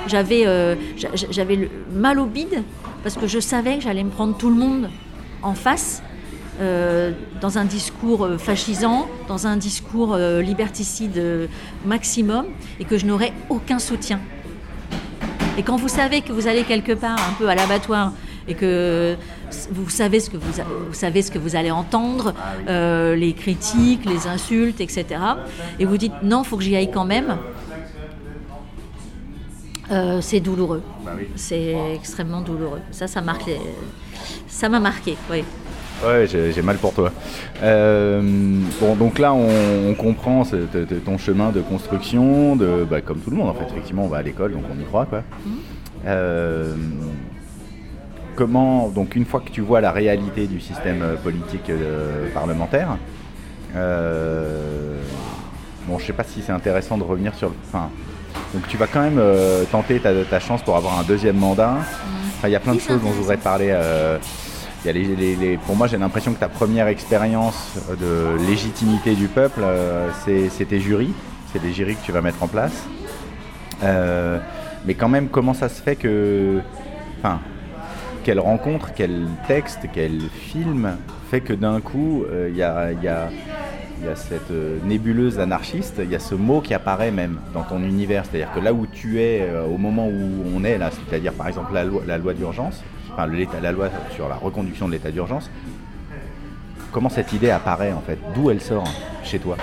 [0.08, 2.64] j'avais euh, j'a- j'avais mal au bide,
[3.04, 4.90] parce que je savais que j'allais me prendre tout le monde
[5.44, 6.02] en face.
[6.60, 11.48] euh, dans un discours euh, fascisant, dans un discours liberticide
[11.86, 12.46] maximum,
[12.80, 14.20] et que je n'aurais aucun soutien.
[15.56, 18.12] Et quand vous savez que vous allez quelque part un peu à l'abattoir
[18.48, 19.16] et que
[19.72, 20.52] vous savez ce que vous,
[20.88, 22.34] vous savez ce que vous allez entendre,
[22.68, 25.06] euh, les critiques, les insultes, etc.
[25.80, 27.38] Et vous dites non, faut que j'y aille quand même.
[29.92, 30.82] euh, c'est douloureux.
[31.06, 31.12] Bah.
[31.36, 32.82] C'est extrêmement douloureux.
[32.92, 33.58] Ça, ça marque les-
[34.48, 35.16] ça m'a marqué.
[35.32, 35.44] Oui.
[36.06, 37.12] Ouais, j'ai mal pour toi.
[37.64, 38.22] Euh,
[38.80, 43.02] bon, donc là, on, on comprend ce- t- t- ton chemin de construction, de, bah,
[43.02, 43.66] comme tout le monde en fait.
[43.72, 45.24] Effectivement, on va à l'école, donc on y croit, quoi.
[46.06, 46.76] Euh,
[48.38, 51.72] comment, donc une fois que tu vois la réalité du système politique
[52.34, 52.98] parlementaire,
[53.74, 53.82] bon,
[56.00, 57.56] je sais pas si c'est intéressant de revenir sur le.
[57.68, 57.90] Enfin,
[58.54, 59.22] donc tu vas quand même
[59.72, 61.74] tenter ta, chance pour avoir un deuxième mandat.
[61.74, 62.46] Mmh.
[62.46, 63.76] il y a plein de choses dont je voudrais parler
[65.66, 70.80] pour moi, j'ai l'impression que ta première expérience de légitimité du peuple, euh, c'est tes
[70.80, 71.14] jurys,
[71.52, 72.86] c'est des jurys que tu vas mettre en place.
[73.84, 74.40] Euh,
[74.86, 76.62] mais quand même, comment ça se fait que.
[77.20, 77.40] Enfin,
[78.28, 80.98] quelle rencontre, quel texte, quel film
[81.32, 83.30] fait que d'un coup, euh, il y, a,
[84.16, 84.52] cette
[84.84, 88.26] nébuleuse anarchiste, il y a ce mot qui apparaît même dans ton univers.
[88.26, 92.18] C'est-à-dire que là où tu es, au moment où on est c'est-à-dire par exemple la
[92.18, 92.84] loi d'urgence,
[93.18, 95.50] la loi sur la reconduction de l'état d'urgence,
[96.92, 98.20] comment cette idée apparaît en fait?
[98.36, 98.90] D'où elle sort
[99.24, 99.56] chez toi?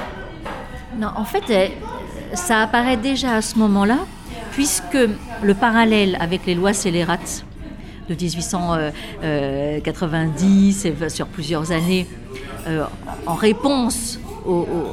[0.99, 1.71] Non, en fait,
[2.33, 3.99] ça apparaît déjà à ce moment-là,
[4.53, 4.97] puisque
[5.43, 7.45] le parallèle avec les lois scélérates
[8.09, 12.07] de 1890 et sur plusieurs années,
[12.67, 12.85] euh,
[13.27, 14.19] en réponse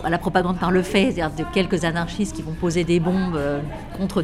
[0.03, 3.35] à la propagande par le fait, c'est-à-dire de quelques anarchistes qui vont poser des bombes
[3.35, 3.59] euh,
[3.97, 4.23] contre,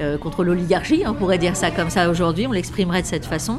[0.00, 3.58] euh, contre l'oligarchie, on pourrait dire ça comme ça aujourd'hui, on l'exprimerait de cette façon.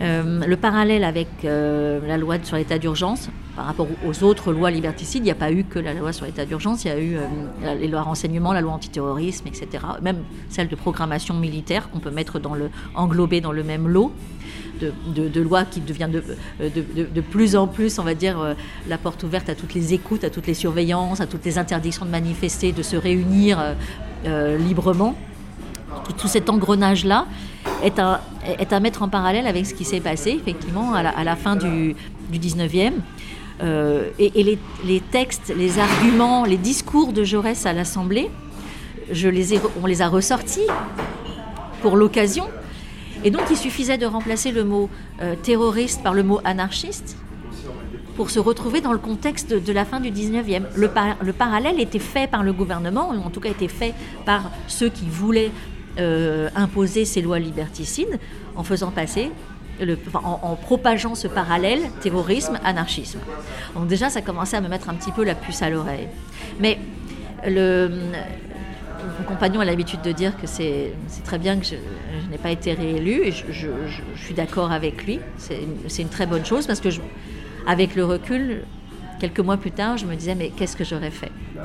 [0.00, 5.22] Euh, le parallèle avec la loi sur l'état d'urgence, par rapport aux autres lois liberticides,
[5.22, 7.16] il n'y a pas eu que la loi sur l'état d'urgence, il y a eu
[7.78, 9.84] les lois renseignement, la loi antiterrorisme, etc.
[10.00, 14.12] Même celle de programmation militaire qu'on peut mettre dans le, englober dans le même lot
[14.80, 18.54] de, loi qui devient euh, de, de, plus en plus, on va dire, euh,
[18.88, 22.04] la porte ouverte à toutes les écoutes, à toutes les surveillances, à toutes les interdictions
[22.06, 23.58] de manifester, de se réunir
[24.26, 25.16] euh, librement.
[26.18, 27.26] Tout, cet engrenage-là
[27.82, 31.94] est à, mettre en parallèle avec ce qui s'est passé, effectivement, à la, fin du,
[32.30, 32.92] du 19e.
[33.62, 38.30] et, les, textes, les arguments, les discours de Jaurès à l'Assemblée,
[39.82, 40.66] on les a ressortis
[41.80, 42.46] pour l'occasion
[43.22, 44.88] et donc il suffisait de remplacer le mot
[45.20, 47.16] euh, terroriste par le mot anarchiste
[48.16, 50.62] pour se retrouver dans le contexte de la fin du 19e.
[50.74, 50.90] Le,
[51.22, 53.94] le parallèle était fait par le gouvernement, ou en tout cas était fait
[54.26, 55.79] par ceux qui voulaient euh,
[56.54, 58.18] imposer ces lois liberticides
[58.56, 59.30] en faisant passer
[60.14, 63.20] en, propageant ce parallèle terrorisme, anarchisme.
[63.74, 66.08] Donc déjà, ça commençait à me mettre un petit peu la puce à l'oreille.
[66.58, 66.78] Mais
[67.46, 70.92] mon compagnon a l'habitude de dire que c'est
[71.24, 71.76] très bien que je,
[72.30, 73.68] n'ai pas été réélu et je,
[74.16, 75.20] suis d'accord avec lui.
[75.38, 76.88] C'est une, très bonne chose parce que,
[77.66, 78.62] avec le recul,
[79.18, 81.32] quelques mois plus tard, je me disais mais qu'est-ce que j'aurais fait?
[81.54, 81.62] Bah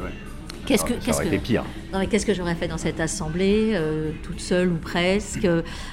[0.65, 1.63] Qu'est-ce que, qu'est-ce que, pire.
[2.10, 5.45] qu'est-ce que j'aurais fait dans cette assemblée, euh, toute seule ou presque,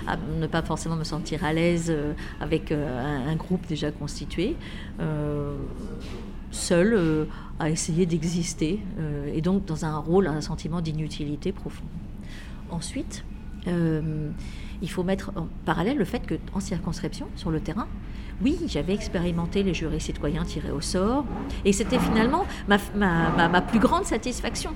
[0.06, 4.56] à ne pas forcément me sentir à l'aise euh, avec euh, un, groupe déjà constitué,
[6.50, 7.26] seule
[7.58, 8.80] à essayer d'exister,
[9.34, 11.84] et donc dans un rôle, un sentiment d'inutilité profond.
[12.70, 13.24] Ensuite,
[13.66, 17.88] il faut mettre en parallèle le fait qu'en circonscription, sur le terrain,
[18.42, 21.24] oui, j'avais expérimenté les jurés citoyens tirés au sort,
[21.64, 24.72] et c'était finalement ma, plus grande satisfaction.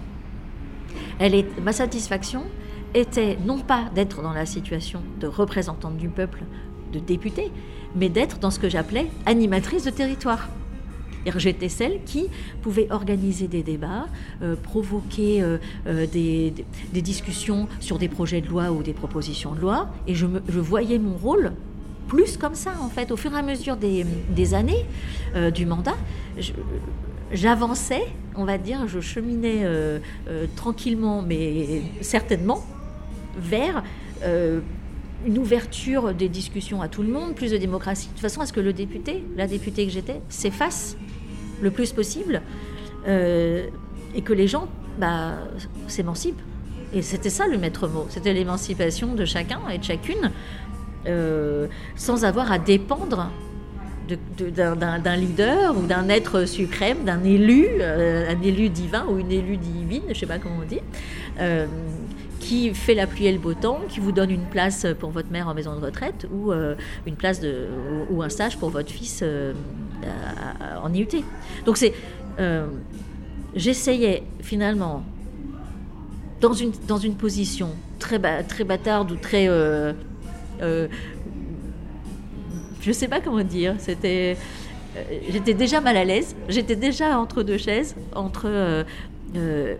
[1.62, 2.44] Ma satisfaction
[2.94, 6.42] était non pas d'être dans la situation de représentante du peuple,
[6.92, 7.50] de députée,
[7.94, 10.48] mais d'être dans ce que j'appelais animatrice de territoire.
[11.36, 12.28] J'étais celle qui
[12.62, 14.06] pouvait organiser des débats,
[14.42, 16.52] euh, provoquer euh, euh, des,
[16.92, 21.16] discussions sur des projets de loi ou des propositions de loi, et je voyais mon
[21.16, 21.52] rôle
[22.06, 23.10] plus comme ça, en fait.
[23.10, 24.84] Au fur et à mesure des, années
[25.34, 25.96] euh, du mandat,
[27.32, 32.64] j'avançais, on va dire, je cheminais euh, euh, tranquillement, mais certainement,
[33.38, 33.82] vers
[35.26, 38.52] une ouverture des discussions à tout le monde, plus de démocratie, de façon à ce
[38.52, 40.96] que le député, la députée que j'étais, s'efface
[41.60, 42.40] le plus possible
[43.06, 45.34] et que les gens bah,
[45.86, 46.40] s'émancipent.
[46.94, 50.30] Et c'était ça le maître mot, c'était l'émancipation de chacun et de chacune
[51.06, 53.30] euh, sans avoir à dépendre
[54.38, 59.56] d'un leader ou d'un être suprême, d'un élu, euh, un élu divin ou une élue
[59.56, 60.80] divine, je ne sais pas comment on dit,
[61.40, 61.66] euh,
[62.38, 65.30] qui fait la pluie et le beau temps, qui vous donne une place pour votre
[65.32, 66.52] mère en maison de retraite ou
[67.06, 67.40] une place
[68.10, 69.24] ou, un stage pour votre fils
[70.84, 71.24] en IUT.
[71.64, 71.92] Donc c'est,
[73.56, 75.02] j'essayais finalement
[76.40, 79.48] dans une, dans une position très, très bâtarde ou très
[82.86, 83.74] je sais pas comment dire.
[83.78, 84.36] C'était,
[84.96, 86.36] euh, j'étais déjà mal à l'aise.
[86.48, 89.74] J'étais déjà entre deux chaises, entre euh,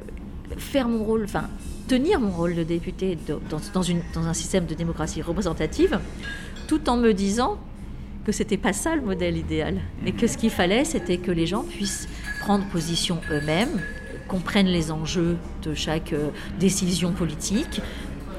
[0.59, 1.45] faire mon rôle, enfin
[1.89, 3.17] tenir mon rôle de député
[3.49, 6.01] dans un système de démocratie représentative,
[6.67, 7.59] tout en me disant
[8.25, 11.47] que c'était pas ça le modèle idéal, et que ce qu'il fallait, c'était que les
[11.47, 12.09] gens puissent
[12.41, 13.81] prendre position eux-mêmes,
[14.27, 16.13] comprennent les enjeux de chaque
[16.59, 17.81] décision politique,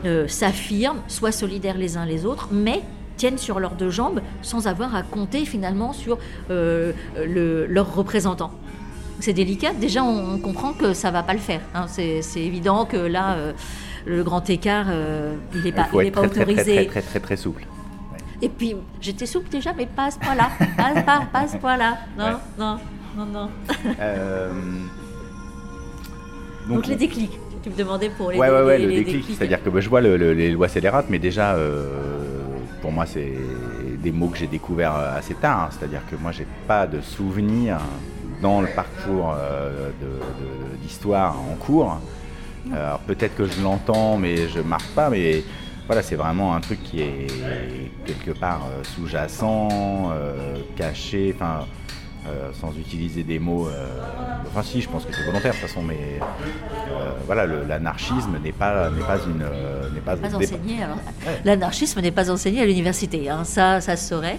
[0.06, 2.82] euh, s'affirment, soient solidaires les uns les autres, mais
[3.18, 6.18] tiennent sur leurs deux jambes sans avoir à compter finalement sur
[6.52, 6.94] euh,
[7.26, 8.52] le, leurs représentants.
[9.20, 9.74] C'est délicat.
[9.74, 11.62] Déjà, on, on comprend que ça va pas le faire.
[11.74, 11.86] hein.
[11.88, 13.54] C'est évident que là, euh,
[14.06, 14.86] le grand écart,
[15.56, 16.76] il n'est Il pas, faut il est pas très, très, très, autorisé.
[16.76, 17.66] très, très, très, très souple.
[18.44, 20.50] Et puis, j'étais souple déjà, mais pas à ce point-là.
[20.78, 21.98] pas, pas, pas à ce point-là.
[22.16, 22.32] Non, Ouais.
[22.60, 22.78] non,
[23.18, 23.50] non, non.
[24.00, 24.52] Euh,
[26.70, 27.40] Donc, les déclics.
[27.67, 29.25] Tu me demandais pour les Ouais, ouais, ouais, les- le les déclic.
[29.38, 31.86] C'est-à-dire que bah, je vois le- le- les lois scélérates, mais déjà, euh,
[32.82, 33.34] pour moi, c'est
[34.01, 35.63] des mots que j'ai découverts euh, assez tard.
[35.63, 35.69] hein.
[35.77, 37.80] C'est-à-dire que moi, j'ai pas de souvenir
[38.41, 39.89] dans le parcours euh,
[40.82, 41.99] d'histoire en cours.
[42.73, 45.10] Alors peut-être que je l'entends, mais je marque pas.
[45.10, 45.43] Mais
[45.88, 47.27] voilà, c'est vraiment un truc qui est
[48.06, 51.34] quelque part sous-jacent, euh, caché.
[51.36, 51.65] Enfin.
[52.28, 53.68] Euh, sans utiliser des mots.
[53.68, 53.88] euh,
[54.48, 58.52] enfin, si, je pense que c'est volontaire de toute façon, mais euh, voilà, l'anarchisme n'est
[58.52, 60.76] pas n'est pas une n'est pas, pas n'est enseigné.
[61.46, 63.30] L'anarchisme n'est pas enseigné à l'université.
[63.30, 63.44] hein.
[63.44, 64.38] Ça, ça se saurait.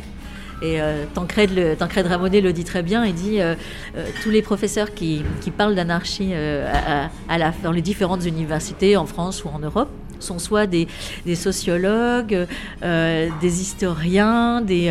[0.61, 3.05] Et euh, Tancred, le, Tancred Ramonet le dit très bien.
[3.05, 3.55] Il dit euh,
[3.97, 8.25] euh, tous les professeurs qui, qui parlent d'anarchie à- à- à la- dans les différentes
[8.25, 10.89] universités en France ou en Europe sont soit des,
[11.27, 12.45] des sociologues,
[12.83, 14.91] des historiens, des,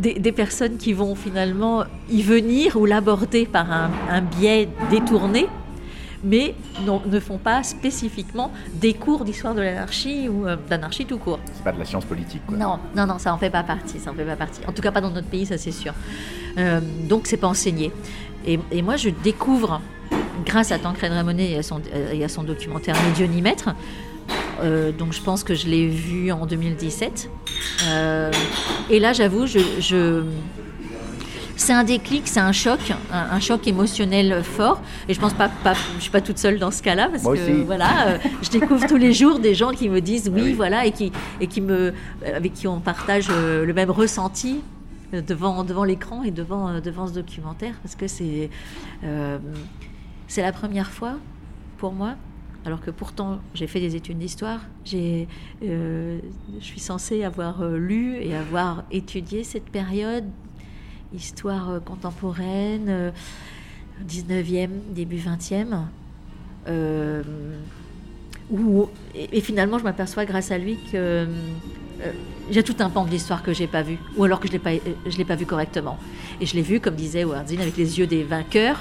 [0.00, 5.46] des, des personnes qui vont finalement y venir ou l'aborder par un, un biais détourné
[6.22, 11.16] mais non- ne font pas spécifiquement des cours d'histoire de l'anarchie ou euh, d'anarchie tout
[11.16, 11.38] court.
[11.54, 12.42] C'est pas de la science politique.
[12.46, 12.58] Quoi.
[12.58, 14.60] Non, non, non, ça en fait pas partie, ça en fait pas partie.
[14.68, 15.94] En tout cas pas dans notre pays, ça c'est sûr.
[16.58, 17.90] Euh, donc c'est pas enseigné.
[18.46, 19.80] Et, et moi je découvre,
[20.44, 22.96] grâce à Tancred Ramonet et à son, euh, et à son documentaire
[23.32, 23.70] ni maître,
[24.62, 27.30] euh, donc je pense que je l'ai vu en 2017.
[27.86, 28.30] Euh,
[28.90, 30.22] et là j'avoue, je, je-
[31.56, 32.78] c'est un déclic, c'est un choc,
[33.12, 34.80] un, un choc émotionnel fort.
[35.08, 37.36] Et je pense pas, pas je suis pas toute seule dans ce cas-là parce Moi
[37.36, 37.64] que aussi.
[37.64, 40.52] voilà, euh, je découvre tous les jours des gens qui me disent oui, oui.
[40.54, 41.92] voilà, et qui et qui me
[42.24, 44.60] avec qui on partage le même ressenti
[45.12, 48.48] devant devant l'écran et devant devant ce documentaire parce que c'est
[50.28, 51.14] c'est la première fois
[51.78, 52.14] pour moi.
[52.66, 55.28] Alors que pourtant j'ai fait des études d'histoire, j'ai,
[55.62, 56.18] euh,
[56.58, 60.24] je suis censée avoir euh, lu et avoir étudié cette période,
[61.14, 63.10] histoire euh, contemporaine, euh,
[64.08, 65.84] 19e, début 20e.
[66.68, 67.22] euh,
[68.50, 71.28] où, et, finalement, je m'aperçois grâce à lui que
[72.50, 74.58] j'ai tout un pan de l'histoire que j'ai pas vu, ou alors que je l'ai
[74.58, 75.98] pas, l'ai pas vu correctement.
[76.40, 78.80] Et je l'ai vu, comme disait Howard Zinn, avec les yeux des vainqueurs,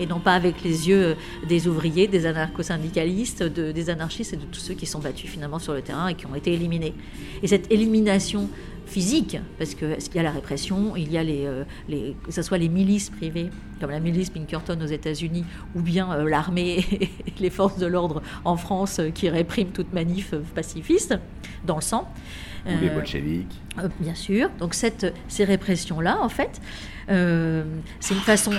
[0.00, 1.16] et non pas avec les yeux
[1.48, 5.58] des ouvriers, des anarcho-syndicalistes, de- des anarchistes et de tous ceux qui sont battus finalement
[5.58, 6.94] sur le terrain et qui ont été éliminés.
[7.42, 8.48] Et cette élimination
[8.86, 12.40] physique, parce qu'il y a la répression, il y a les, euh, les, que ce
[12.42, 17.10] soit les milices privées, comme la milice Pinkerton aux États-Unis, ou bien euh, l'armée et
[17.40, 21.18] les forces de l'ordre en France qui répriment toute manif pacifiste
[21.66, 22.08] dans le sang.
[22.66, 23.60] Ou les Euh, bolcheviks.
[23.78, 24.50] euh, bien sûr.
[24.58, 26.60] Donc cette, ces répressions-là, en fait,
[27.10, 27.64] euh,
[28.00, 28.52] c'est une façon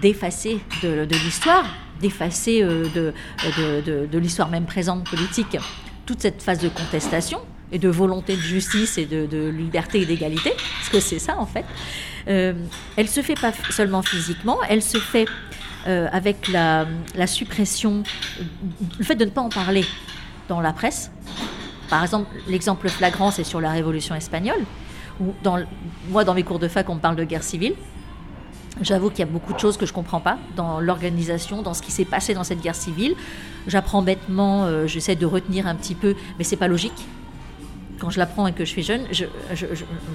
[0.00, 1.64] d'effacer de, de l'histoire,
[2.00, 5.56] d'effacer de, de, de- de l'histoire même présente politique,
[6.06, 7.38] toute cette phase de contestation
[7.70, 11.38] et de volonté de justice et de, de liberté et d'égalité, parce que c'est ça
[11.38, 11.64] en fait.
[12.28, 12.52] Euh,
[12.96, 15.26] elle se fait pas seulement physiquement, elle se fait
[15.86, 18.02] euh, avec la, la suppression,
[18.98, 19.84] le fait de ne pas en parler
[20.48, 21.10] dans la presse,
[21.92, 24.64] par exemple, l'exemple flagrant, c'est sur la Révolution espagnole,
[26.08, 27.74] moi, dans mes cours de fac, on parle de guerre civile.
[28.80, 31.74] J'avoue qu'il y a beaucoup de choses que je ne comprends pas dans l'organisation, dans
[31.74, 33.14] ce qui s'est passé dans cette guerre civile.
[33.66, 37.06] J'apprends bêtement, euh, j'essaie de retenir un petit peu, mais c'est pas logique.
[37.98, 39.26] Quand je l'apprends et que je suis jeune, je,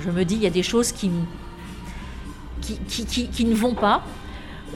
[0.10, 1.26] me dis, il y a des choses qui, ne
[3.54, 4.02] vont pas.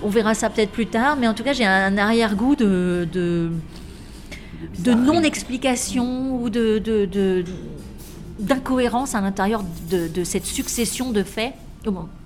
[0.03, 3.49] On verra ça peut-être plus tard, mais en tout cas, j'ai un arrière-goût de,
[4.79, 7.43] de non-explication ou de,
[8.39, 11.53] d'incohérence à l'intérieur de, de cette succession de faits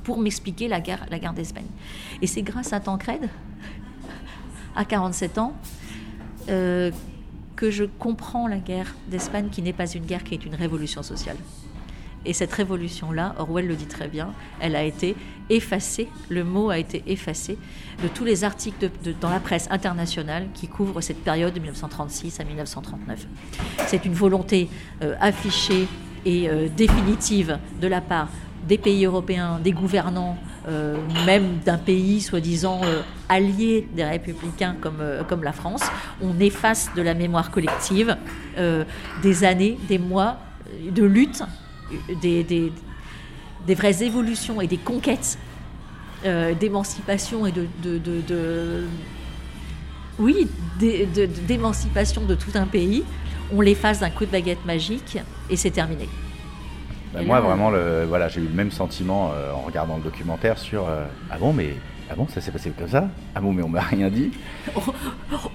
[0.03, 1.65] pour m'expliquer la guerre, la guerre d'Espagne.
[2.21, 3.29] Et c'est grâce à Tancred,
[4.75, 5.53] à 47 ans,
[6.49, 6.91] euh,
[7.55, 11.03] que je comprends la guerre d'Espagne qui n'est pas une guerre, qui est une révolution
[11.03, 11.37] sociale.
[12.25, 15.15] Et cette révolution-là, Orwell le dit très bien, elle a été
[15.49, 17.57] effacée, le mot a été effacé
[18.01, 18.89] de tous les articles
[19.21, 23.27] dans la presse internationale qui couvrent cette période de 1936 à 1939.
[23.87, 24.69] C'est une volonté
[25.01, 25.87] euh, affichée
[26.25, 28.29] et euh, définitive de la part
[28.67, 30.97] des pays européens, des gouvernants, euh,
[31.27, 32.81] même d'un pays soi-disant
[33.29, 35.83] allié des républicains comme, la France.
[36.19, 38.17] On efface de la mémoire collective
[39.21, 40.39] des années, des mois
[40.89, 41.43] de lutte,
[42.21, 42.71] des, des,
[43.67, 45.37] des vraies évolutions et des conquêtes
[46.25, 48.83] euh, d'émancipation et de, de, de- de-
[50.19, 50.47] oui,
[50.79, 53.03] d'é- de- de- d'émancipation de tout un pays.
[53.53, 55.17] On l'efface d'un coup de baguette magique
[55.49, 56.07] et c'est terminé.
[57.13, 60.57] Bah, moi, vraiment, le, voilà, j'ai eu le même sentiment euh, en regardant le documentaire
[60.57, 61.75] sur euh, Ah bon, mais
[62.09, 63.07] ah bon, ça s'est passé comme ça?
[63.35, 64.31] Ah bon, mais on m'a rien dit?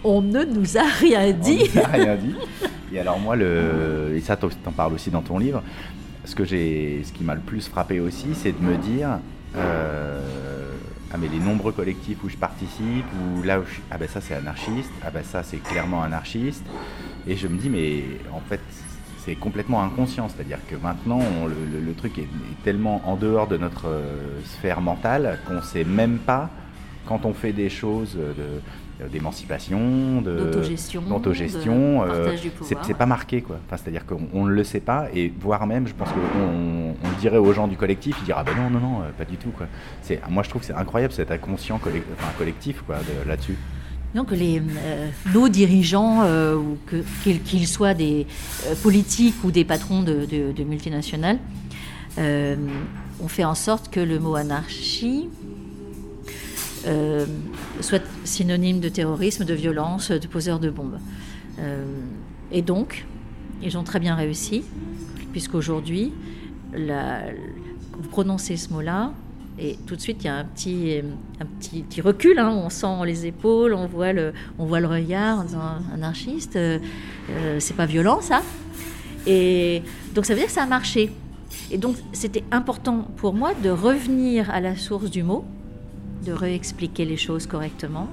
[0.05, 1.69] On, ne nous a rien dit.
[1.75, 2.35] On nous a rien dit.
[2.93, 5.63] Et alors moi, le, et ça, t'en parles aussi dans ton livre.
[6.31, 9.19] Ce que ce qui m'a le plus frappé aussi, c'est de me dire.
[9.57, 10.21] Euh,
[11.13, 14.07] ah mais les nombreux collectifs où je participe, où là où je suis, ah ben
[14.07, 16.65] ça c'est anarchiste, ah ben ça c'est clairement anarchiste,
[17.27, 18.61] et je me dis mais en fait
[19.25, 20.29] c'est complètement inconscient.
[20.29, 21.19] C'est-à-dire que maintenant,
[21.49, 22.29] le, truc est,
[22.63, 26.49] tellement en dehors de notre euh, sphère mentale qu'on ne sait même pas
[27.07, 28.17] quand on fait des choses
[29.09, 33.57] d'émancipation, d'autogestion, d'autogestion, euh, c'est pas marqué quoi.
[33.67, 37.21] Enfin, c'est-à-dire qu'on ne le sait pas et voire même, je pense qu'on on le
[37.21, 39.37] dirait aux gens du collectif, ils diraient ah ben non non non, euh, pas du
[39.37, 39.67] tout quoi.
[40.03, 41.81] C'est, moi je trouve que c'est incroyable cet inconscient
[42.39, 42.97] collectif quoi
[43.27, 43.57] là-dessus.
[44.15, 46.59] Donc les, euh, nos dirigeants, euh,
[47.45, 48.27] qu'ils soient des
[48.67, 51.39] euh, politiques ou des patrons de, multinationales,
[52.19, 55.29] ont fait en sorte que le mot anarchie
[57.81, 60.99] soit synonyme de terrorisme, de violence, de poseur de bombes.
[62.53, 63.07] et donc,
[63.63, 64.65] ils ont très bien réussi,
[65.33, 66.13] puisqu'aujourd'hui,
[66.73, 69.13] vous prononcez ce mot-là,
[69.63, 71.03] et tout de suite, il y a un petit,
[71.39, 72.39] un petit, recul.
[72.39, 72.49] Hein.
[72.49, 75.61] On sent les épaules, on voit le, on voit le regard disant
[75.93, 76.79] anarchiste, euh,
[77.31, 78.43] euh, c'est pas violent ça.
[79.27, 79.83] Et
[80.15, 81.13] donc ça veut dire que ça a marché.
[81.71, 85.45] Et donc c'était important pour moi de revenir à la source du mot,
[86.25, 88.09] de réexpliquer les choses correctement.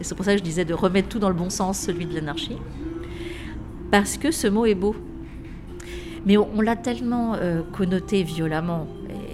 [0.00, 2.06] Et c'est pour ça que je disais de remettre tout dans le bon sens, celui
[2.06, 2.56] de l'anarchie.
[3.90, 4.94] Parce que ce mot est beau.
[6.26, 8.86] Mais on, l'a tellement euh, connoté violemment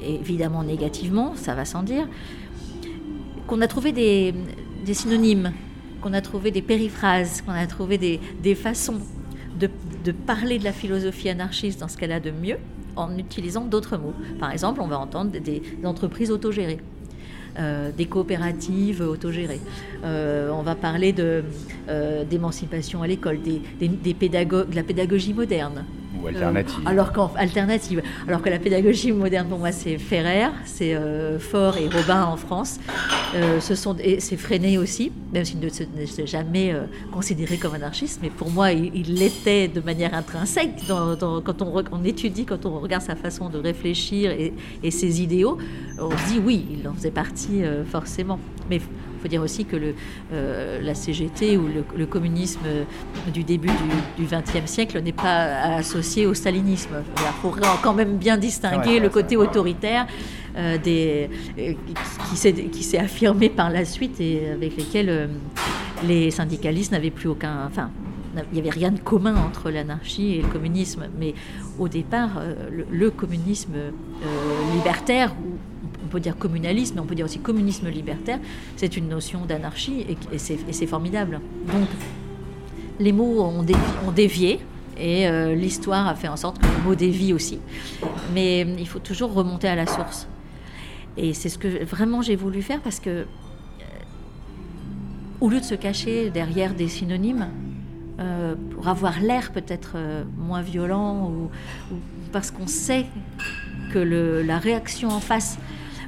[0.04, 2.06] évidemment négativement, ça va sans dire,
[3.46, 4.34] qu'on a trouvé des,
[4.92, 5.52] synonymes,
[6.00, 9.00] qu'on a trouvé des périphrases, qu'on a trouvé des, façons
[9.58, 12.58] de, parler de la philosophie anarchiste dans ce qu'elle a de mieux
[12.96, 14.14] en utilisant d'autres mots.
[14.38, 16.80] Par exemple, on va entendre des, entreprises autogérées.
[17.56, 19.60] Euh, des coopératives autogérées.
[20.02, 25.84] Euh, on va parler euh, d'émancipation à l'école, de la pédagogie moderne.
[26.22, 26.80] Ou alternative.
[26.86, 28.02] Euh, alors alternative.
[28.26, 32.36] Alors que la pédagogie moderne pour moi c'est Ferrer, c'est euh, Fort et Robin en
[32.36, 32.78] France.
[33.34, 36.74] Euh, ce sont c'est Freinet aussi, même s'il ne s'est jamais
[37.12, 42.44] considéré comme anarchiste, mais pour moi il l'était de manière intrinsèque quand on, on, étudie,
[42.44, 44.52] quand on regarde sa façon de réfléchir et,
[44.82, 45.58] et ses idéaux,
[45.98, 48.38] on se dit oui, il en faisait partie forcément.
[48.70, 48.80] Mais
[49.24, 49.94] faut dire aussi que le,
[50.34, 51.66] euh, la CGT ou
[51.96, 52.60] le, communisme
[53.32, 53.70] du début
[54.18, 57.02] du XXe siècle n'est pas associé au stalinisme.
[57.16, 60.06] Il faudrait quand même bien distinguer le côté autoritaire
[60.58, 61.72] euh, des, euh,
[62.28, 65.30] qui s'est affirmé par la suite et avec lesquels
[66.06, 67.66] les syndicalistes n'avaient plus aucun...
[67.66, 67.90] Enfin,
[68.52, 71.06] il n'y avait rien de commun entre l'anarchie et le communisme.
[71.18, 71.34] Mais
[71.78, 72.42] au départ,
[72.90, 73.74] le, communisme
[74.74, 75.34] libertaire,
[76.14, 78.38] peut dire communalisme, mais on peut dire aussi communisme libertaire,
[78.76, 81.40] c'est une notion d'anarchie et, c'est formidable.
[81.72, 81.88] Donc,
[83.00, 83.64] les mots ont,
[84.12, 84.60] dévié,
[84.96, 87.58] et euh, l'histoire a fait en sorte que les mots dévient aussi.
[88.32, 90.28] Mais euh, il faut toujours remonter à la source.
[91.16, 93.24] Et c'est ce que vraiment j'ai voulu faire parce que, euh,
[95.40, 97.48] au lieu de se cacher derrière des synonymes,
[98.70, 99.96] pour avoir l'air peut-être
[100.38, 101.50] moins violent ou,
[102.30, 103.06] parce qu'on sait
[103.92, 105.58] que la réaction en face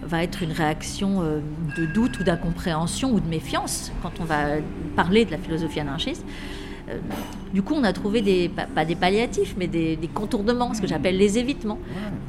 [0.03, 1.41] va être une réaction euh,
[1.77, 4.57] de doute ou d'incompréhension ou de méfiance quand on va
[4.95, 6.25] parler de la philosophie anarchiste.
[6.89, 6.99] Euh,
[7.53, 11.17] du coup, on a trouvé des, pas, des palliatifs, mais des, contournements, ce que j'appelle
[11.17, 11.79] les évitements.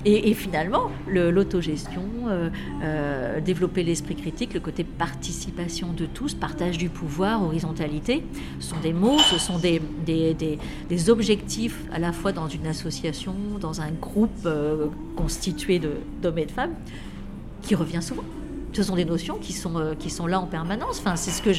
[0.05, 7.43] Et, finalement, l'autogestion, euh, développer l'esprit critique, le côté participation de tous, partage du pouvoir,
[7.43, 8.23] horizontalité,
[8.59, 13.35] ce sont des mots, ce sont des, des, objectifs à la fois dans une association,
[13.59, 14.47] dans un groupe
[15.15, 15.79] constitué
[16.21, 16.73] d'hommes et de femmes,
[17.67, 18.23] qui revient souvent.
[18.73, 20.99] Ce sont des notions qui sont, euh, qui sont là en permanence.
[20.99, 21.51] Enfin, c'est ce que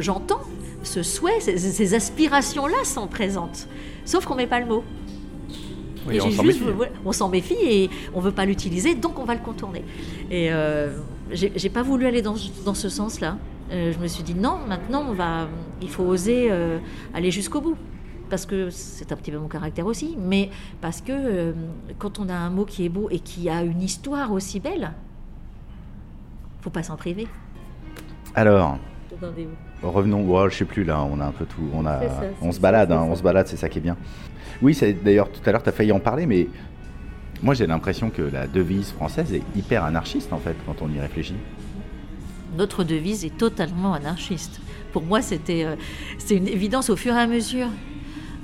[0.00, 0.40] j'entends.
[0.82, 3.68] ce souhait, ces, aspirations-là sont présentes.
[4.04, 4.84] Sauf qu'on ne met pas le mot.
[7.04, 7.54] on s'en méfie.
[7.62, 9.84] et on ne veut pas l'utiliser, donc on va le contourner.
[10.30, 10.96] Et euh,
[11.32, 13.36] j'ai pas voulu aller dans, dans ce sens-là.
[13.70, 15.48] Euh, je me suis dit non, maintenant on va,
[15.80, 16.78] il faut oser euh,
[17.14, 17.76] aller jusqu'au bout
[18.28, 20.50] parce que c'est un petit peu mon caractère aussi, mais
[20.80, 21.52] parce que
[21.98, 24.92] quand on a un mot qui est beau et qui a une histoire aussi belle,
[26.62, 27.26] faut pas s'en priver.
[28.34, 28.78] Alors,
[29.82, 30.24] revenons.
[30.28, 31.68] Oh, je sais plus là, on a un peu tout.
[31.72, 32.00] On a,
[32.40, 33.96] on se balade, hein, on se balade, c'est ça qui est bien.
[34.62, 36.48] Oui, c'est d'ailleurs tout à l'heure tu as failli en parler, mais
[37.42, 41.00] moi j'ai l'impression que la devise française est hyper anarchiste en fait quand on y
[41.00, 41.36] réfléchit.
[42.56, 44.60] Notre devise est totalement anarchiste.
[44.92, 45.76] Pour moi, c'était euh,
[46.18, 47.68] c'est une évidence au fur et à mesure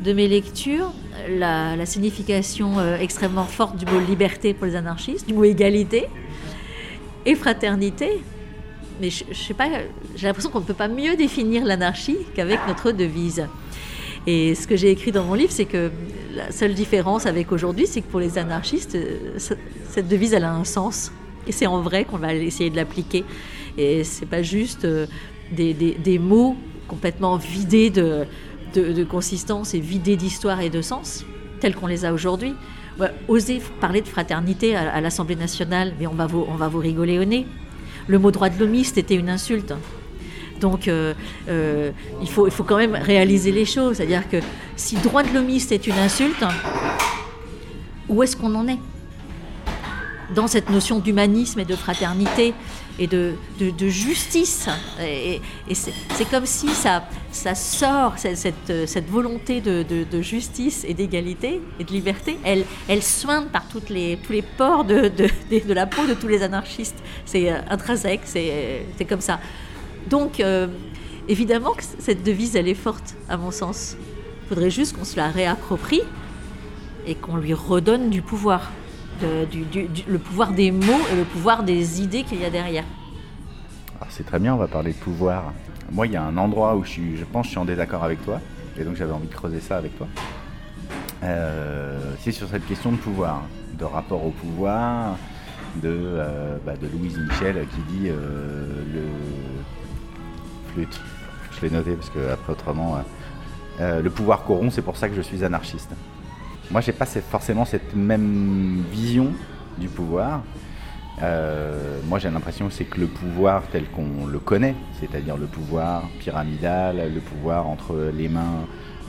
[0.05, 0.93] de mes lectures
[1.29, 6.07] la, signification euh, extrêmement forte du mot liberté pour les anarchistes, du mot égalité
[7.27, 8.23] et fraternité.
[9.01, 9.69] Mais je, sais pas,
[10.15, 13.47] j'ai l'impression qu'on ne peut pas mieux définir l'anarchie qu'avec notre devise.
[14.27, 15.91] Et ce que j'ai écrit dans mon livre, c'est que
[16.35, 20.53] la seule différence avec aujourd'hui, c'est que pour les anarchistes, euh, cette devise, elle a
[20.53, 21.13] un sens.
[21.47, 23.25] Et c'est en vrai qu'on va essayer de l'appliquer.
[23.77, 25.07] Et c'est pas juste euh,
[25.53, 26.57] des, des, mots
[26.89, 28.25] complètement vidés de,
[28.75, 31.25] de, consistance et vidés d'histoire et de sens,
[31.61, 32.55] tels qu'on les a aujourd'hui.
[33.29, 37.25] Oser parler de fraternité à, l'Assemblée nationale, mais on va, vous, on va rigoler au
[37.25, 37.47] nez.
[38.07, 39.75] Le mot droit de l'homiste était une insulte.
[40.61, 41.13] Donc euh,
[41.49, 41.91] euh,
[42.23, 43.97] il, faut, il faut quand même réaliser les choses.
[43.97, 44.39] C'est-à-dire que
[44.77, 46.45] si droit de l'homiste est une insulte,
[48.09, 48.79] où est-ce qu'on en est?
[50.35, 52.55] Dans cette notion d'humanisme et de fraternité
[52.99, 53.37] et de,
[53.89, 54.69] justice.
[55.01, 57.03] Et, c'est comme si ça,
[57.55, 63.91] sort, cette, volonté de, justice et d'égalité et de liberté, elle, elle soigne par tous
[63.91, 64.19] les
[64.57, 65.11] pores de,
[65.69, 66.99] la peau de tous les anarchistes.
[67.25, 69.41] C'est euh, intrinsèque, c'est comme ça.
[70.09, 70.69] Donc, euh,
[71.29, 73.97] évidemment cette devise, elle est forte, à mon sens.
[74.45, 76.03] Il faudrait juste qu'on se la réapproprie
[77.07, 78.71] et qu'on lui redonne du pouvoir
[79.23, 82.85] le pouvoir des mots et le pouvoir des idées qu'il y a derrière.
[84.01, 85.53] Ah, c'est très bien, on va parler de pouvoir.
[85.91, 87.65] Moi, il y a un endroit où je, suis, je pense que je suis en
[87.65, 88.41] désaccord avec toi,
[88.79, 90.07] et donc j'avais envie de creuser ça avec toi.
[91.23, 93.43] Euh, c'est sur cette question de pouvoir,
[93.79, 95.17] de rapport au pouvoir,
[95.77, 98.85] de, euh, bah, de Louise Michel qui dit euh,
[100.77, 100.87] le.
[101.53, 102.99] Je l'ai noté parce que après autrement,
[103.81, 105.91] le pouvoir corrompt, c'est pour ça que je suis anarchiste.
[106.71, 109.33] Moi, j'ai pas forcément cette même vision
[109.79, 110.43] du pouvoir.
[111.23, 116.09] Euh, moi, j'ai l'impression c'est que le pouvoir tel qu'on le connaît, c'est-à-dire le pouvoir
[116.19, 118.67] pyramidal, le pouvoir entre les mains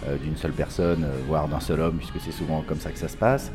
[0.08, 2.99] euh, d'une seule personne, euh, voire d'un seul homme, puisque c'est souvent comme ça que
[2.99, 3.51] ça se passe.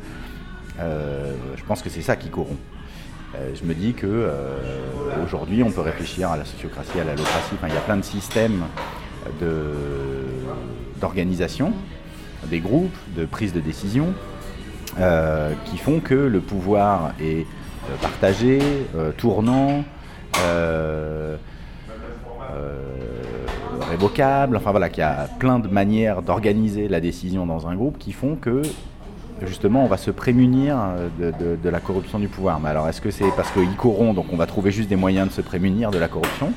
[0.77, 2.59] je pense que c'est ça qui corrompt.
[3.55, 4.29] je me dis que
[5.23, 7.55] aujourd'hui, on peut réfléchir à la sociocratie, à la locratie.
[7.63, 8.63] il y a plein de systèmes
[10.99, 11.73] d'organisation
[12.49, 14.13] des groupes de prise de décision
[14.99, 17.47] euh, qui font que le pouvoir est
[17.89, 18.59] euh, partagé,
[18.95, 19.83] euh, tournant,
[23.89, 27.97] révocable, enfin voilà, qu'il y a plein de manières d'organiser la décision dans un groupe
[27.97, 28.61] qui font que
[29.45, 30.77] justement on va se prémunir
[31.19, 32.59] de, la corruption du pouvoir.
[32.59, 35.27] Mais alors est-ce que c'est parce qu'ils corrompent, donc on va trouver juste des moyens
[35.27, 36.53] de se prémunir de la corruption?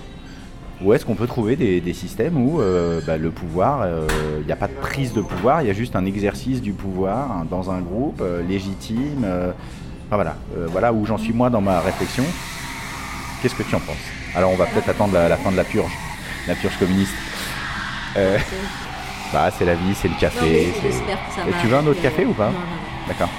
[0.83, 4.53] Ou est-ce qu'on peut trouver des, systèmes où euh, bah, le pouvoir, il euh, n'y
[4.53, 7.47] a pas de prise de pouvoir, il y a juste un exercice du pouvoir hein,
[7.49, 9.25] dans un groupe euh, légitime
[10.07, 10.37] enfin, voilà,
[10.69, 12.25] voilà où j'en suis moi dans ma réflexion.
[13.41, 13.97] Qu'est-ce que tu en penses?
[14.35, 15.93] Alors on va peut-être attendre la, fin de la purge,
[16.47, 17.15] la purge communiste.
[18.15, 20.69] bah, c'est la vie, c'est le café.
[20.69, 22.53] Et tu veux un autre café ou pas?
[23.09, 23.31] D'accord.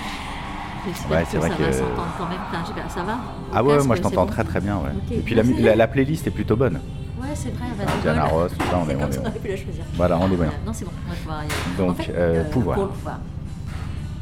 [1.11, 1.71] Ouais, c'est vrai que.
[1.71, 2.89] Ça va quand même.
[2.89, 3.17] ça va?
[3.53, 4.77] Ah ouais, moi je t'entends très très bien.
[4.77, 5.17] Ouais.
[5.17, 6.79] Et puis la, la, playlist est plutôt bonne.
[7.19, 9.25] Ouais, c'est vrai, elle va ah, Diana Ross, tout ça, on est, on est, on
[9.25, 10.51] est Voilà, on est bien.
[10.65, 11.43] Non, c'est bon, on va pouvoir
[11.77, 12.89] Donc, en fait, euh, pouvoir.
[12.89, 13.19] pouvoir.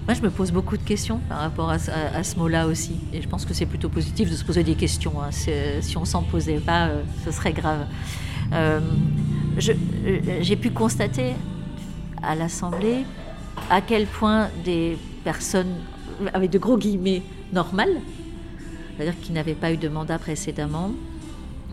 [0.07, 2.95] Moi, je me pose beaucoup de questions par rapport à, ce mot-là aussi.
[3.11, 5.13] Et je pense que c'est plutôt positif de se poser des questions.
[5.19, 5.31] Hein.
[5.31, 7.87] Si on s'en posait pas, euh, ce serait grave.
[8.53, 8.79] Euh,
[9.57, 11.33] J'ai pu constater
[12.21, 13.03] à l'Assemblée
[13.71, 15.73] à quel point des personnes,
[16.33, 18.01] avec de gros guillemets, normales,
[18.95, 20.91] c'est-à-dire qui n'avaient pas eu de mandat précédemment,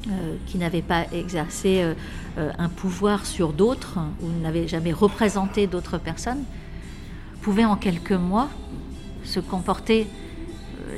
[0.09, 1.95] euh, qui n'avaient pas exercé euh,
[2.37, 6.43] euh, un pouvoir sur d'autres ou n'avaient jamais représenté d'autres personnes,
[7.41, 8.49] pouvaient en quelques mois
[9.23, 10.09] se comporter,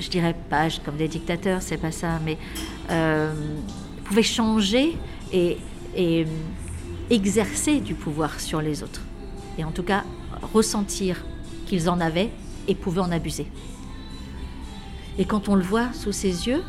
[0.00, 2.38] je dirais pas comme des dictateurs, c'est pas ça, mais
[4.05, 4.96] pouvaient changer
[5.30, 5.59] et,
[5.94, 6.26] et
[7.11, 9.02] exercer du pouvoir sur les autres.
[9.59, 10.05] Et en tout cas,
[10.55, 11.22] ressentir
[11.66, 12.30] qu'ils en avaient
[12.68, 13.46] et pouvaient en abuser.
[15.18, 16.62] Et quand on le voit sous ses yeux,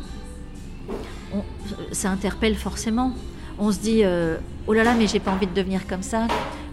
[1.92, 3.12] ça interpelle forcément.
[3.58, 6.26] On se dit euh, oh là là, mais j'ai pas envie de devenir comme ça,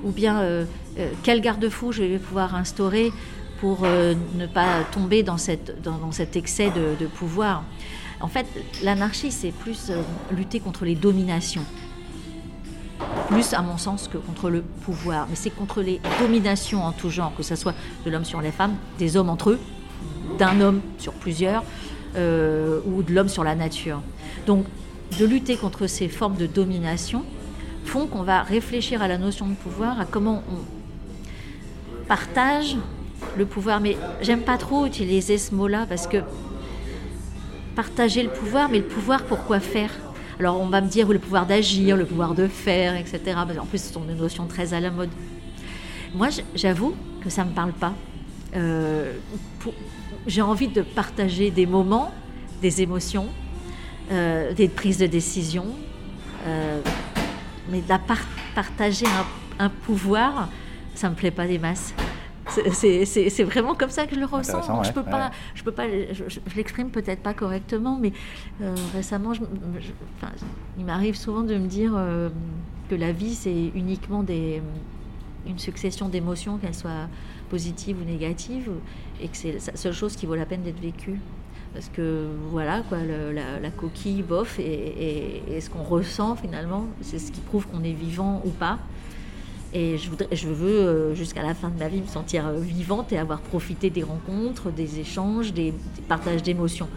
[0.04, 0.66] ou bien euh,
[1.00, 3.12] euh, quel garde-fou je vais pouvoir instaurer
[3.60, 7.64] pour ne pas tomber dans, cette, dans, cet excès de, pouvoir.
[8.20, 8.46] En fait,
[8.84, 9.90] l'anarchie, c'est plus
[10.32, 11.64] lutter contre les dominations.
[13.30, 15.28] Plus, à mon sens, que contre le pouvoir.
[15.30, 17.74] Mais c'est contre les dominations en tout genre, que ce soit
[18.06, 19.60] de l'homme sur les femmes, des hommes entre eux,
[20.38, 21.64] d'un homme sur plusieurs,
[22.16, 24.02] ou de l'homme sur la nature.
[24.46, 24.66] Donc,
[25.20, 27.24] de lutter contre ces formes de domination
[27.86, 32.78] font qu'on va réfléchir à la notion de pouvoir, à comment on partage
[33.38, 33.82] le pouvoir.
[33.82, 36.18] Mais j'aime pas trop utiliser ce mot-là parce que
[37.76, 39.92] partager le pouvoir, mais le pouvoir pour quoi faire?
[40.40, 43.36] Alors on va me dire le pouvoir d'agir, le pouvoir de faire, etc.
[43.60, 45.10] En plus, ce sont des notions très à la mode.
[46.16, 47.94] Moi, j'avoue que ça ne me parle pas.
[48.56, 49.14] Euh,
[50.28, 52.12] j'ai envie de partager des moments,
[52.62, 53.28] des émotions,
[54.12, 55.66] euh, des prises de décision,
[56.46, 56.82] euh,
[57.70, 57.94] mais de
[58.56, 59.06] partager
[59.60, 60.50] un, pouvoir,
[60.96, 61.94] ça me plaît pas des masses.
[62.74, 64.84] C'est vraiment comme ça que je le ressens.
[64.84, 68.12] je peux pas, je peux pas, je, l'exprime peut-être pas correctement, mais
[68.94, 69.42] récemment, je,
[70.78, 71.94] il m'arrive souvent de me dire
[72.90, 74.62] que la vie c'est uniquement des,
[75.48, 77.08] une succession d'émotions, qu'elles soient
[77.50, 78.70] positive ou négative,
[79.22, 81.20] et que c'est la seule chose qui vaut la peine d'être vécue.
[81.74, 87.42] Parce que voilà, quoi, la, coquille, bof, et, ce qu'on ressent finalement, c'est ce qui
[87.42, 88.78] prouve qu'on est vivant ou pas.
[89.76, 93.18] Et je, veux, euh, jusqu'à la fin de ma vie, me sentir euh, vivante et
[93.18, 95.74] avoir profité des rencontres, des échanges, des,
[96.08, 96.88] partages d'émotions.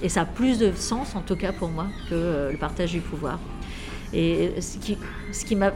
[0.00, 2.92] Et ça a plus de sens, en tout cas pour moi, que euh, le partage
[2.92, 3.38] du pouvoir.
[4.14, 5.72] Et ce qui, m'a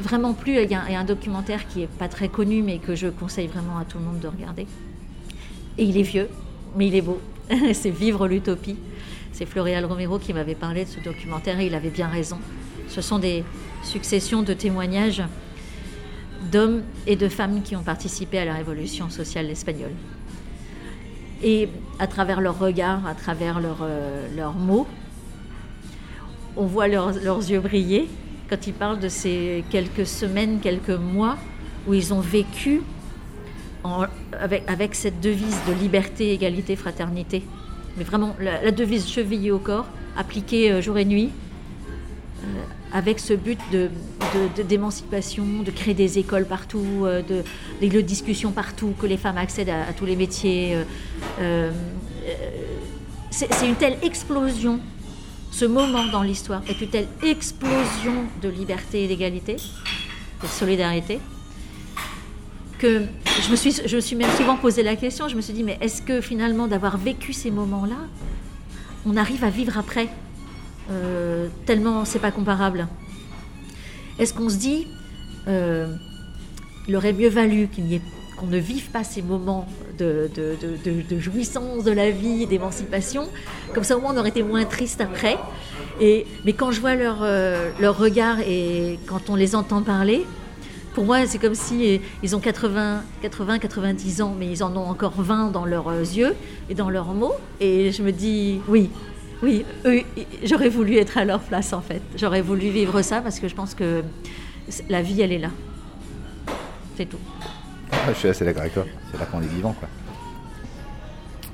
[0.00, 3.08] vraiment plu, il y, a, un documentaire qui est pas très connu, mais que je
[3.08, 4.66] conseille vraiment à tout le monde de regarder.
[5.78, 6.28] Et il est vieux,
[6.76, 7.20] mais il est beau.
[7.72, 8.76] c'est Vivre l'utopie.
[9.32, 12.38] C'est Floréal Romero qui m'avait parlé de ce documentaire et il avait bien raison.
[12.88, 13.44] Ce sont des
[13.82, 15.22] successions de témoignages
[16.50, 19.92] d'hommes et de femmes qui ont participé à la révolution sociale espagnole.
[21.42, 21.68] Et
[21.98, 24.86] à travers leurs regards, à travers leurs, euh, leurs mots,
[26.56, 28.08] on voit leurs, yeux briller
[28.48, 31.38] quand ils parlent de ces quelques semaines, quelques mois
[31.86, 32.82] où ils ont vécu
[34.68, 37.42] avec, cette devise de liberté, égalité, fraternité.
[37.96, 41.30] Mais vraiment, la, devise chevillée au corps, appliquée euh, jour et nuit,
[42.42, 42.46] euh,
[42.92, 43.58] avec ce but
[44.68, 47.42] d'émancipation, de, créer des écoles partout, euh, de,
[47.80, 50.76] des lieux de discussion partout, que les femmes accèdent à, tous les métiers.
[53.30, 54.80] c'est une telle explosion
[55.52, 59.56] ce moment dans l'histoire est une telle explosion de liberté et d'égalité,
[60.42, 61.20] de solidarité,
[62.82, 65.78] je me, suis, je suis même souvent posé la question, je me suis dit, mais
[65.80, 67.96] est-ce que finalement d'avoir vécu ces moments-là,
[69.06, 70.08] on arrive à vivre après
[70.90, 72.88] euh, Tellement c'est pas comparable?
[74.18, 74.86] Est-ce qu'on se dit,
[75.48, 75.94] euh,
[76.88, 77.68] il aurait mieux valu
[78.36, 79.66] qu'on ne vive pas ces moments
[79.98, 80.28] de,
[81.18, 83.28] jouissance de la vie, d'émancipation?
[83.74, 85.38] Comme ça, au moins, on aurait été moins triste après.
[86.00, 90.26] Et, mais quand je vois leur, euh, leur regard et quand on les entend parler,
[90.94, 94.76] pour moi, c'est comme si euh, ils ont 80, 80, 90 ans, mais ils en
[94.76, 96.34] ont encore 20 dans leurs euh, yeux
[96.68, 97.34] et dans leurs mots.
[97.60, 98.90] Et je me dis, oui,
[99.42, 99.64] oui,
[100.44, 102.02] j'aurais voulu être à leur place en fait.
[102.16, 104.02] J'aurais voulu vivre ça parce que je pense que
[104.88, 105.50] la vie, elle est là.
[106.96, 107.18] C'est tout.
[108.08, 108.84] je suis assez d'accord avec toi.
[109.10, 109.88] C'est là qu'on est vivant, quoi.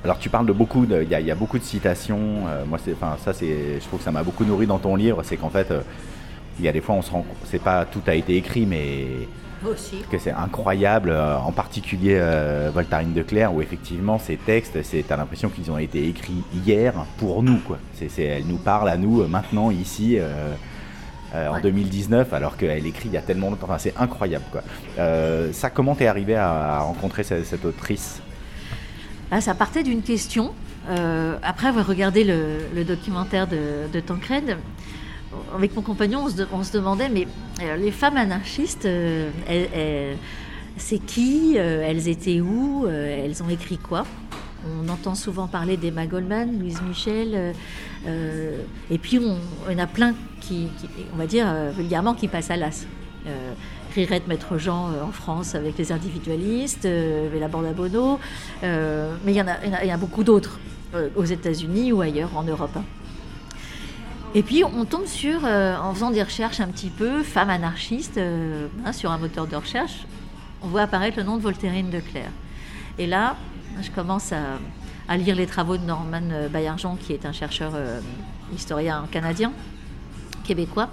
[0.03, 2.47] Alors tu parles de beaucoup, il y, a beaucoup de citations.
[2.47, 5.23] Euh, moi, enfin, ça, c'est, je trouve que ça m'a beaucoup nourri dans ton livre.
[5.23, 5.81] C'est qu'en fait, euh,
[6.59, 9.07] il y a des fois, on se rend, c'est pas tout a été écrit, mais
[9.65, 9.97] aussi.
[10.11, 11.09] que c'est incroyable.
[11.09, 12.21] Euh, en particulier
[12.73, 16.93] Voltarine de Claire, où effectivement ces textes, c'est, t'as l'impression qu'ils ont été écrits hier
[17.17, 17.77] pour nous, quoi.
[17.93, 20.19] C'est, elle nous parle à nous maintenant ici.
[21.35, 23.67] Euh, en 2019, alors qu'elle écrit il y a tellement longtemps.
[23.67, 24.45] Enfin, c'est incroyable.
[24.51, 24.63] Quoi.
[24.97, 28.19] Euh, ça, comment t'es arrivé à, rencontrer cette, autrice?
[29.29, 30.53] Ah, Ça partait d'une question.
[30.89, 34.57] Euh, après avoir regardé le, documentaire de, de, Tancred,
[35.55, 37.27] avec mon compagnon, on se, demandait, mais
[37.77, 38.87] les femmes anarchistes,
[40.77, 44.05] c'est qui Elles étaient où Elles ont écrit quoi?
[44.65, 47.53] On entend souvent parler d'Emma Goldman, Louise Michel, euh,
[48.07, 48.61] euh,
[48.91, 49.37] et puis on,
[49.71, 50.67] en a plein qui,
[51.13, 52.85] on va dire euh, vulgairement, qui passent à l'as.
[53.27, 53.53] Euh,
[53.95, 58.19] Rirette Maître Jean en France avec les individualistes, Vela Bordabono,
[58.61, 58.69] mais
[59.27, 60.59] il y, en a, beaucoup d'autres
[61.15, 62.77] aux États-Unis ou ailleurs en Europe.
[64.35, 68.93] Et puis on tombe sur, en faisant des recherches un petit peu, femmes anarchistes, hein,
[68.93, 70.05] sur un moteur de recherche,
[70.61, 72.31] on voit apparaître le nom de Voltairine de Claire.
[72.97, 73.37] Et là,
[73.81, 76.21] je commence à, lire les travaux de Norman
[76.51, 77.99] Bayargent, qui est un chercheur euh,
[78.53, 79.51] historien canadien,
[80.43, 80.89] québécois,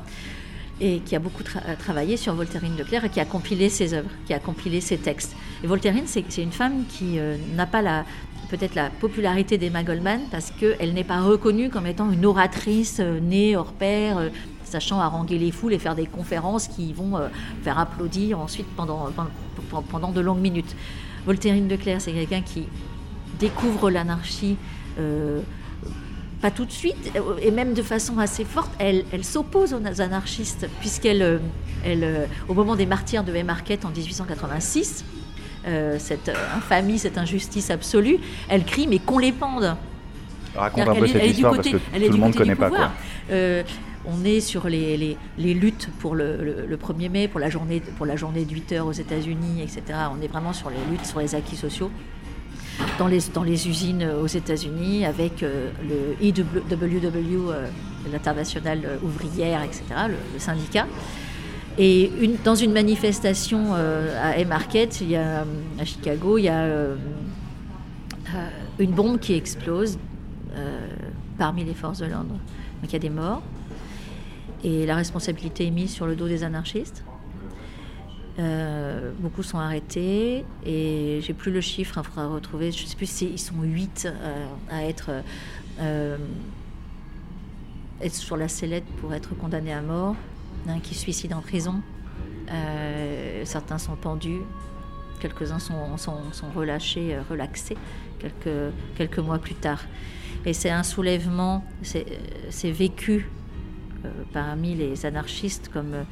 [0.80, 1.43] et qui a beaucoup
[1.78, 4.99] travaillé sur Voltairine de Claire et qui a compilé ses œuvres, qui a compilé ses
[4.99, 5.34] textes.
[5.64, 8.05] Et Voltairine, c'est une femme qui euh, n'a pas la
[8.49, 13.20] peut-être la popularité d'Emma Goldman parce qu'elle n'est pas reconnue comme étant une oratrice euh,
[13.20, 14.30] née hors pair,
[14.64, 17.12] sachant haranguer les foules et faire des conférences qui vont
[17.62, 19.09] faire applaudir ensuite pendant,
[19.90, 20.74] pendant, de longues minutes.
[21.24, 22.64] Voltairine de Claire, c'est quelqu'un qui
[23.38, 24.57] découvre l'anarchie.
[24.99, 25.40] Euh,
[26.40, 31.22] pas tout de suite, et même de façon assez forte, elle, s'oppose aux anarchistes, puisqu'elle,
[31.22, 31.38] euh,
[31.82, 35.05] elle, euh, au moment des martyrs de Haymarket en 1886,
[35.99, 39.77] cette infamie, cette injustice absolue, elle crie mais qu'on les pende.
[40.55, 42.71] Raconte un peu cette histoire parce que tout le monde ne connaît pas.
[42.71, 42.91] Quoi
[44.07, 48.45] on est sur les, luttes pour le, 1er mai, pour la journée, pour la journée
[48.45, 49.83] de 8 heures aux États-Unis, etc.
[50.17, 51.91] On est vraiment sur les luttes, sur les acquis sociaux.
[52.99, 57.53] Dans les, dans les usines aux États-Unis, avec le IWW,
[58.12, 60.87] l'internationale ouvrière, etc., le syndicat.
[61.79, 65.45] Et une, dans une manifestation euh, à M-Market, il y a,
[65.79, 66.97] à Chicago, il y a euh,
[68.35, 68.49] euh,
[68.79, 69.99] une bombe qui explose
[71.37, 72.31] parmi les forces de l'ordre.
[72.31, 73.43] Donc il y a des morts.
[74.64, 77.05] Et la responsabilité est mise sur le dos des anarchistes.
[79.18, 82.72] beaucoup sont arrêtés et j'ai plus le chiffre, il faudra retrouver.
[82.72, 84.09] Je ne sais plus si ils sont 8
[84.70, 85.11] à être,
[88.01, 90.16] être sur la sellette pour être condamnés à mort
[90.83, 91.83] qui se suicident en prison.
[92.51, 94.41] Euh, certains sont pendus,
[95.21, 95.75] quelques-uns sont,
[96.55, 97.77] relâchés, euh, relaxés
[98.19, 99.83] quelques, quelques mois plus tard.
[100.45, 103.29] Et c'est un soulèvement, c'est vécu
[104.05, 106.05] euh, parmi les anarchistes comme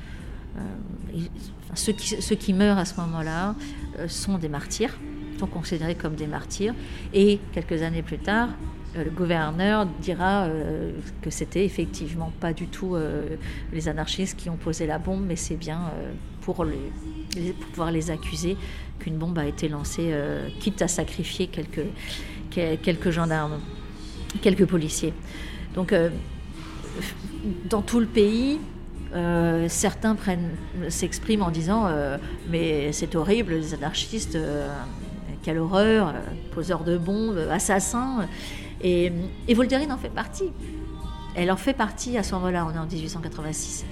[1.74, 3.54] ceux, qui, meurent à ce moment-là
[4.08, 4.96] sont des martyrs,
[5.38, 6.74] sont considérés comme des martyrs.
[7.12, 8.48] Et quelques années plus tard,
[8.96, 10.92] le gouverneur dira euh,
[11.22, 13.36] que c'était effectivement pas du tout euh,
[13.72, 15.90] les anarchistes qui ont posé la bombe, mais c'est bien
[16.42, 16.64] pour,
[17.70, 18.56] pouvoir les accuser
[18.98, 20.14] qu'une bombe a été lancée,
[20.60, 21.86] quitte à sacrifier quelques,
[22.50, 23.60] quelques gendarmes,
[24.42, 25.12] quelques policiers.
[25.74, 25.94] Donc,
[27.68, 28.60] dans tout le pays,
[29.68, 30.16] certains
[30.88, 31.88] s'expriment en disant
[32.50, 34.38] mais c'est horrible, les anarchistes,
[35.42, 36.14] quelle horreur,
[36.52, 38.28] poseurs de bombes, assassins.
[38.84, 39.10] Et,
[39.48, 40.52] et en fait partie.
[41.34, 43.84] Elle en fait partie à ce moment-là, on est en 1886.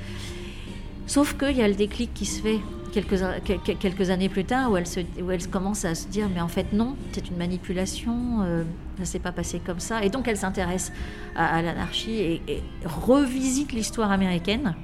[1.06, 2.60] Sauf qu'il y a le déclic qui se fait
[2.92, 5.00] quelques, années plus tard, où elle, se,
[5.48, 8.64] commence à se dire, mais en fait non, c'est une manipulation, euh,
[8.98, 10.04] ça s'est pas passé comme ça.
[10.04, 10.92] Et donc elle s'intéresse
[11.34, 14.74] à, l'anarchie et, revisite l'histoire américaine,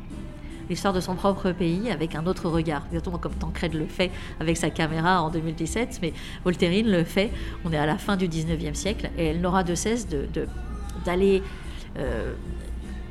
[0.69, 2.83] l'histoire de son propre pays avec un autre regard.
[2.89, 4.11] Exactement comme Tancred le fait
[4.41, 6.12] avec sa caméra en 2017, mais
[6.45, 7.31] Voltairine le fait.
[7.64, 10.07] On est à la fin du 19e siècle et elle n'aura de cesse
[11.05, 11.45] d'aller de,
[11.99, 12.35] euh,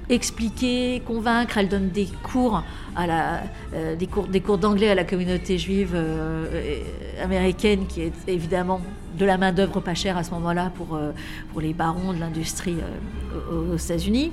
[0.10, 1.58] expliquer, convaincre.
[1.58, 2.64] Elle donne des cours
[2.96, 3.44] à la,
[3.74, 6.82] euh, des cours, des cours d'anglais à la communauté juive euh,
[7.22, 8.82] américaine, qui est évidemment
[9.18, 11.00] de la main d'œuvre pas chère à ce moment-là pour,
[11.52, 12.78] pour les barons de l'industrie
[13.52, 14.32] aux États-Unis.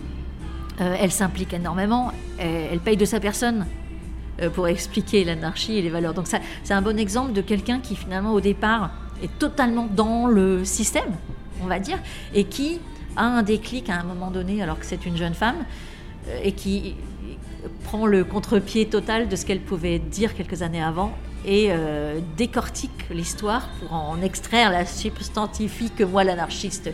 [0.81, 3.67] Euh, elle s'implique énormément, elle, paye de sa personne
[4.43, 6.15] euh, pour expliquer l'anarchie et les valeurs.
[6.15, 8.91] Donc c'est un bon exemple de quelqu'un qui finalement au départ
[9.23, 11.13] est totalement dans le système,
[11.63, 11.99] on va dire,
[12.35, 12.81] et qui
[13.17, 15.65] a un déclic à un moment donné alors que c'est une jeune femme
[16.29, 16.97] euh, et qui
[17.85, 21.17] prend le contre-pied total de ce qu'elle pouvait dire quelques années avant
[21.47, 21.71] et
[22.39, 26.91] décortique l'histoire pour en extraire la substantifique moi l'anarchiste.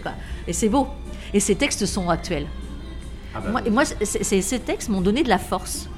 [0.48, 0.88] Et c'est beau.
[1.32, 2.46] Et ces textes sont actuels.
[3.34, 5.88] Ah bah moi, ces textes m'ont donné de la force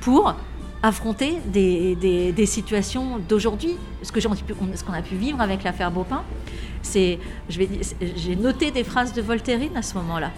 [0.00, 0.34] pour
[0.82, 3.76] affronter des, situations d'aujourd'hui.
[4.02, 6.22] Ce qu'on a pu vivre avec l'affaire Beaupin,
[6.82, 10.30] c'est, j'ai noté des phrases de Voltairine à ce moment-là.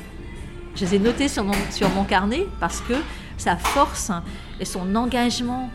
[0.74, 2.94] Je les ai notées sur mon, sur mon carnet parce que
[3.36, 4.10] sa force
[4.58, 5.70] et son engagement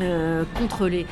[0.00, 1.06] euh, contre les...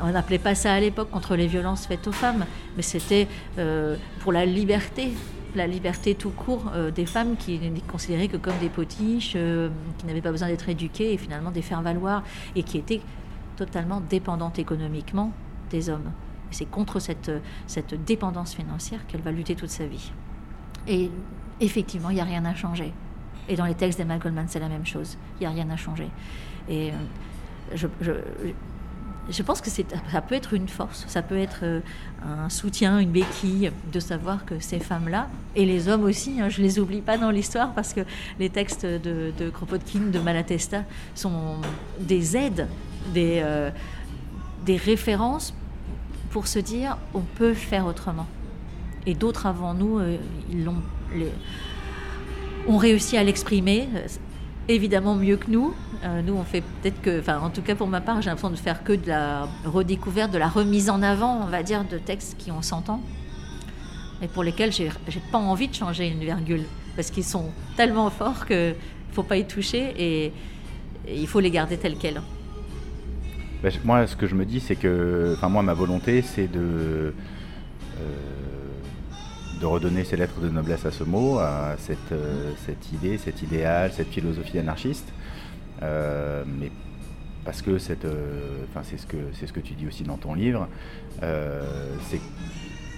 [0.00, 2.46] On n'appelait pas ça à l'époque contre les violences faites aux femmes,
[2.76, 3.28] mais c'était
[3.58, 5.12] euh, pour la liberté,
[5.54, 9.68] la liberté tout court euh, des femmes qui n'étaient considérées que comme des potiches, euh,
[9.98, 12.22] qui n'avaient pas besoin d'être éduquées et finalement des faire-valoir
[12.56, 13.00] et qui étaient
[13.56, 15.32] totalement dépendantes économiquement
[15.70, 16.10] des hommes.
[16.50, 17.30] c'est contre cette,
[17.66, 20.12] cette dépendance financière qu'elle va lutter toute sa vie.
[20.86, 21.10] Et
[21.60, 22.92] effectivement, il n'y a rien à changer.
[23.48, 25.16] Et dans les textes d'Emma Goldman, c'est la même chose.
[25.38, 26.08] Il n'y a rien à changer.
[26.68, 26.94] Et euh,
[27.74, 28.12] je,
[29.30, 31.80] je pense que ça peut être une force, ça peut être euh,
[32.22, 36.60] un soutien, une béquille de savoir que ces femmes-là, et les hommes aussi, hein, je
[36.60, 38.02] ne les oublie pas dans l'histoire parce que
[38.38, 41.56] les textes de, Kropotkin, de Malatesta sont
[41.98, 42.68] des aides,
[43.12, 43.70] des, euh,
[44.64, 45.54] des références
[46.30, 48.26] pour se dire on peut faire autrement.
[49.06, 50.16] Et d'autres avant nous, euh,
[50.50, 53.88] ils ont réussi à l'exprimer
[54.68, 55.74] évidemment mieux que nous.
[56.04, 58.50] Euh, nous, on fait peut-être que, enfin, en tout cas pour ma part, j'ai l'impression
[58.50, 61.98] de faire que de la redécouverte, de la remise en avant, on va dire, de
[61.98, 63.00] textes qui ont 100 ans
[64.22, 64.90] et pour lesquels j'ai,
[65.30, 66.64] pas envie de changer une virgule
[66.96, 68.74] parce qu'ils sont tellement forts qu'il
[69.12, 70.32] faut pas y toucher et,
[71.06, 72.22] il faut les garder tels quels.
[73.62, 77.12] Bah, moi, ce que je me dis, c'est que, enfin, moi, ma volonté, c'est de
[78.00, 78.33] euh,
[79.64, 82.52] de redonner ses lettres de noblesse à ce mot, à cette, euh,
[82.92, 85.10] idée, cet idéal, cette philosophie anarchiste.
[85.82, 86.70] Euh, mais
[87.46, 90.68] parce que euh, c'est ce que c'est ce que tu dis aussi dans ton livre,
[92.08, 92.20] c'est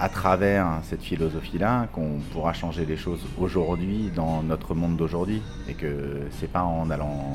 [0.01, 5.75] à travers cette philosophie-là qu'on pourra changer les choses aujourd'hui dans notre monde d'aujourd'hui et
[5.75, 7.33] que c'est pas en allant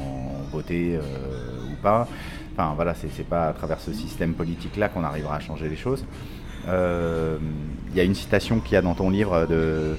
[0.51, 0.99] voter
[1.71, 2.05] ou pas.
[2.53, 6.03] Enfin voilà, c'est pas à travers ce système politique-là qu'on arrivera à changer les choses.
[6.67, 7.37] Euh,
[7.91, 9.97] il y a une citation qu'il y a dans ton livre de,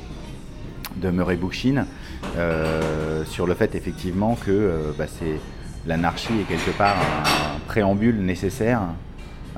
[0.97, 1.87] de Murray Bookchin
[2.37, 5.41] euh, sur le fait effectivement que bah, c'est
[5.87, 8.81] l'anarchie est quelque part un préambule nécessaire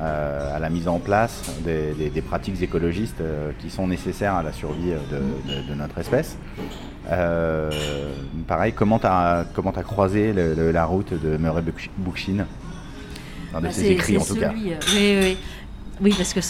[0.01, 4.53] euh, à la mise en place des, pratiques écologistes euh, qui sont nécessaires à la
[4.53, 6.37] survie de, notre espèce.
[7.13, 7.71] Euh,
[8.49, 11.63] pareil, comment tu as, comment as croisé la route de Murray
[11.99, 12.45] Bookchin?
[13.53, 14.51] Dans de bah, ses écrits en tout cas.
[14.53, 15.37] oui, oui.
[16.01, 16.41] Oui, parce que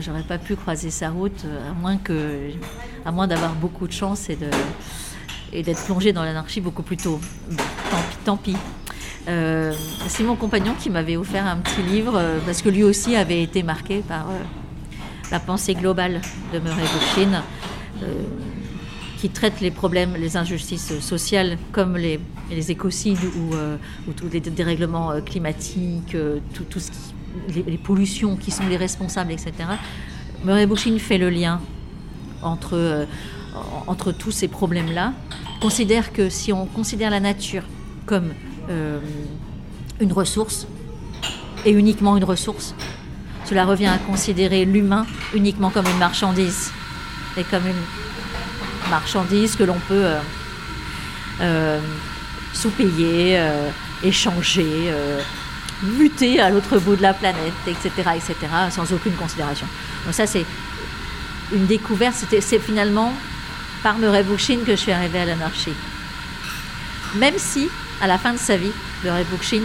[0.00, 1.96] j'aurais pas pu croiser sa route à moins
[3.12, 7.20] moins d'avoir beaucoup de chance et d'être plongé dans l'anarchie beaucoup plus tôt.
[8.24, 8.56] tant pis.
[9.28, 9.72] Euh,
[10.06, 13.42] c'est mon compagnon qui m'avait offert un petit livre euh, parce que lui aussi avait
[13.42, 14.34] été marqué par euh,
[15.32, 16.20] la pensée globale
[16.52, 17.42] de Murray Bookchin
[19.18, 22.20] qui traite les problèmes, les injustices sociales comme les,
[22.70, 26.14] écocides ou, tous les dérèglements climatiques,
[26.52, 26.98] tout, ce qui,
[27.54, 29.52] les, pollutions qui sont les responsables, etc.
[30.44, 31.60] Murray Bookchin fait le lien
[32.42, 33.06] entre,
[33.86, 35.12] entre tous ces problèmes-là,
[35.60, 37.62] considère que si on considère la nature
[38.04, 38.32] comme
[38.68, 39.00] euh,
[40.00, 40.66] une ressource
[41.64, 42.74] et uniquement une ressource.
[43.44, 46.70] Cela revient à considérer l'humain uniquement comme une marchandise
[47.36, 50.20] et comme une marchandise que l'on peut euh,
[51.40, 51.80] euh,
[52.52, 53.40] sous-payer,
[54.02, 54.92] échanger,
[55.82, 58.34] muter à l'autre bout de la planète, etc., etc.,
[58.70, 59.66] sans aucune considération.
[60.04, 60.44] Donc ça, c'est
[61.52, 62.16] une découverte.
[62.40, 63.12] C'est finalement
[63.82, 65.74] par Murray Bookchin que je suis arrivée à l'anarchie.
[67.14, 67.68] Même si
[68.00, 68.72] à la fin de sa vie,
[69.04, 69.62] le Bookchin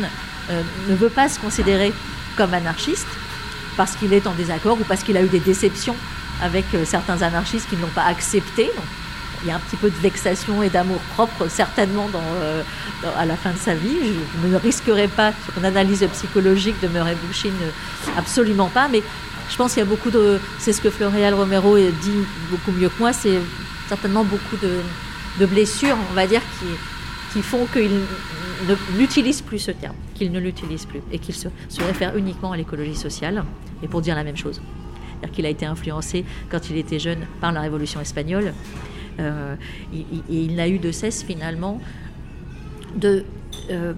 [0.50, 1.94] euh, ne veut pas se considérer
[2.36, 3.08] comme anarchiste
[3.78, 5.96] parce qu'il est en désaccord ou parce qu'il a eu des déceptions
[6.42, 8.70] avec euh, certains anarchistes qui ne l'ont pas accepté.
[9.44, 12.62] Il y a un petit peu de vexation et d'amour propre certainement euh,
[13.18, 13.98] à la fin de sa vie.
[14.44, 17.16] Je ne risquerai pas sur une analyse psychologique de Murray
[18.18, 19.02] absolument pas, mais
[19.50, 20.40] je pense qu'il y a beaucoup de...
[20.60, 23.40] C'est ce que Floréal Romero dit beaucoup mieux que moi, c'est
[23.88, 26.42] certainement beaucoup de, blessures, on va dire,
[27.34, 27.92] qui font qu'il
[28.98, 31.48] n'utilise plus ce terme, qu'il ne l'utilise plus et qu'il se,
[31.80, 33.44] réfère uniquement à l'écologie sociale
[33.84, 34.62] et pour dire la même chose.
[35.20, 38.54] C'est-à-dire qu'il a été influencé quand il était jeune par la Révolution espagnole
[39.20, 39.56] euh,
[39.94, 41.80] et, il n'a eu de cesse finalement
[42.96, 43.26] de
[43.70, 43.94] euh,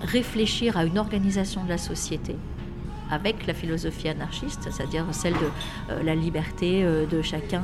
[0.00, 2.36] réfléchir à une organisation de la société
[3.10, 5.38] avec la philosophie anarchiste, c'est-à-dire celle de
[5.90, 7.62] euh, la liberté de chacun,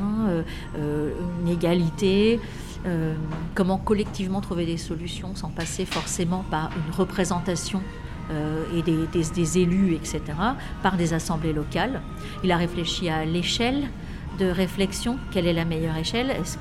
[0.76, 2.38] une égalité,
[2.84, 3.14] euh,
[3.54, 7.80] comment collectivement trouver des solutions sans passer forcément par une représentation
[8.32, 10.20] euh, et des, élus, etc.,
[10.82, 12.00] par des assemblées locales.
[12.42, 13.88] Il a réfléchi à l'échelle
[14.38, 15.18] de réflexion.
[15.30, 16.30] Quelle est la meilleure échelle?
[16.30, 16.58] Est-ce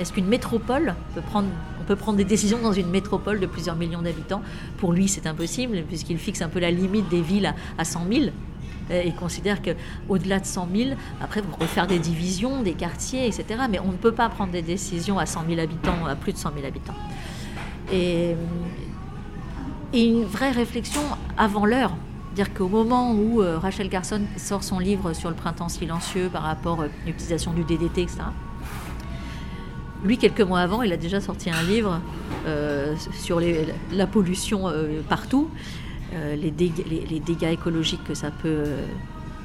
[0.00, 1.48] est-ce qu'une métropole peut prendre
[1.80, 4.42] on peut prendre des décisions dans une métropole de plusieurs millions d'habitants?
[4.76, 8.06] Pour lui, c'est impossible puisqu'il fixe un peu la limite des villes à, à 100
[8.10, 8.24] 000
[8.90, 10.90] et considère qu'au-delà de 100 000,
[11.20, 13.44] après, vous pouvez faire des divisions, des quartiers, etc.
[13.70, 16.38] Mais on ne peut pas prendre des décisions à 100 000 habitants, à plus de
[16.38, 16.94] 100 000 habitants.
[17.92, 18.34] Et,
[19.94, 21.00] une vraie réflexion
[21.38, 21.96] avant l'heure.
[22.38, 26.42] Dire qu'au moment où euh, Rachel Carson sort son livre sur le printemps silencieux par
[26.42, 28.20] rapport à l'utilisation du DDT, etc.,
[30.04, 32.00] lui, quelques mois avant, il a déjà sorti un livre
[32.46, 33.40] euh, sur
[33.92, 35.50] la pollution euh, partout.
[36.14, 38.86] Euh, les, dégâts, écologiques que ça peut euh,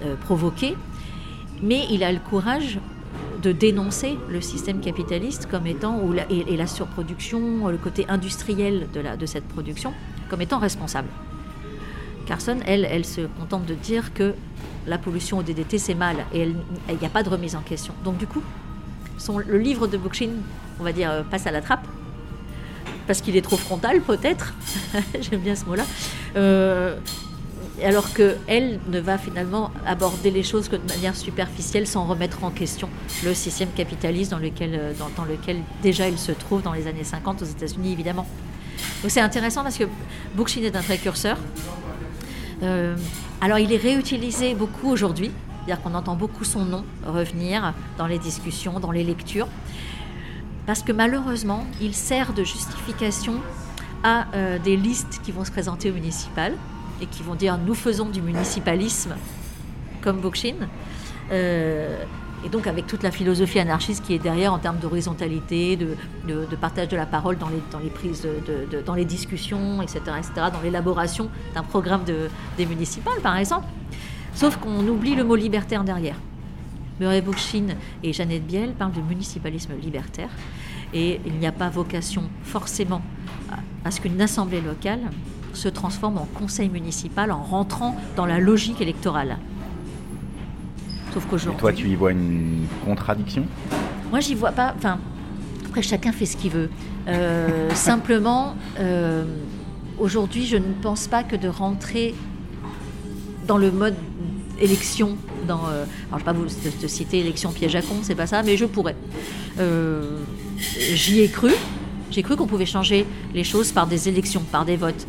[0.03, 0.77] euh, provoquer,
[1.61, 2.79] mais il a le courage
[3.41, 9.25] de dénoncer le système capitaliste comme étant, et, la surproduction, le côté industriel la, de
[9.25, 9.91] cette production,
[10.29, 11.09] comme étant responsable.
[12.25, 14.33] Carson, elle, elle se contente de dire que
[14.87, 17.93] la pollution au DDT, c'est mal, et il n'y a pas de remise en question.
[18.03, 18.41] Donc du coup,
[19.45, 20.31] le livre de Bookchin,
[20.79, 21.85] on va dire, passe à la trappe,
[23.07, 24.53] parce qu'il est trop frontal peut-être,
[25.21, 25.83] j'aime bien ce mot-là,
[26.35, 26.97] euh,
[27.83, 32.51] alors qu'elle ne va finalement aborder les choses que de manière superficielle sans remettre en
[32.51, 32.89] question
[33.23, 37.45] le système capitaliste dans lequel, euh, déjà il se trouve dans les années 50 aux
[37.45, 38.27] États-Unis évidemment.
[39.01, 39.85] Donc c'est intéressant parce que
[40.35, 41.37] Bookchin est un précurseur.
[42.61, 42.95] Euh,
[43.41, 45.31] alors il est réutilisé beaucoup aujourd'hui,
[45.65, 49.47] c'est-à-dire qu'on entend beaucoup son nom revenir dans les discussions, dans les lectures
[50.65, 53.35] parce que malheureusement, il sert de justification
[54.03, 56.53] à euh, des listes qui vont se présenter au municipal
[57.01, 59.15] et qui vont dire nous faisons du municipalisme
[60.01, 60.55] comme Bookchin.
[61.31, 62.03] Euh,
[62.45, 65.95] et donc avec toute la philosophie anarchiste qui est derrière en termes d'horizontalité, de,
[66.59, 70.47] partage de la parole dans les, dans les prises, de, dans les discussions, etc., etc.,
[70.51, 72.03] dans l'élaboration d'un programme
[72.57, 73.67] des municipales, par exemple.
[74.33, 76.15] Sauf qu'on oublie le mot libertaire derrière.
[76.99, 77.67] Murray Bookchin
[78.03, 80.29] et Jeannette Biel parlent de municipalisme libertaire.
[80.93, 83.01] Et il n'y a pas vocation forcément
[83.83, 85.01] à ce qu'une assemblée locale
[85.53, 89.37] se transforme en conseil municipal en rentrant dans la logique électorale.
[91.13, 91.59] Sauf qu'aujourd'hui.
[91.59, 93.45] Toi, tu y vois une contradiction
[94.09, 94.73] Moi, j'y vois pas.
[94.75, 94.97] Enfin,
[95.67, 96.69] après, chacun fait ce qu'il veut.
[97.07, 99.23] Euh, simplement, euh,
[99.99, 102.15] aujourd'hui, je ne pense pas que de rentrer
[103.47, 103.95] dans le mode
[104.59, 107.95] élection, dans, euh, alors je ne vais pas vous te citer élection piège à con,
[108.01, 108.95] c'est pas ça, mais je pourrais.
[110.57, 111.51] J'y ai cru.
[112.09, 115.07] J'ai cru qu'on pouvait changer les choses par des élections, par des votes.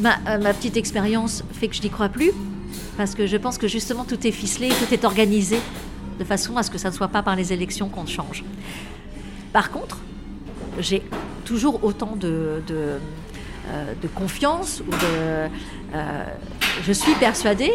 [0.00, 2.30] Ma, ma petite expérience fait que je n'y crois plus,
[2.96, 5.58] parce que je pense que justement tout est ficelé, tout est organisé
[6.18, 8.44] de façon à ce que ça ne soit pas par les élections qu'on change.
[9.52, 9.98] Par contre,
[10.78, 11.02] j'ai
[11.44, 14.82] toujours autant de, euh, confiance.
[15.04, 15.48] Euh,
[16.82, 17.72] je suis persuadée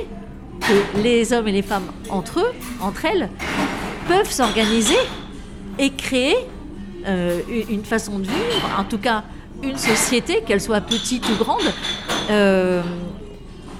[0.61, 3.29] que les hommes et les femmes entre eux, entre elles,
[4.07, 4.97] peuvent s'organiser
[5.77, 6.35] et créer
[7.05, 9.23] euh, une façon de vivre, en tout cas
[9.63, 11.73] une société, qu'elle soit petite ou grande,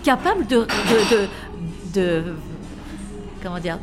[0.07, 0.65] capable de,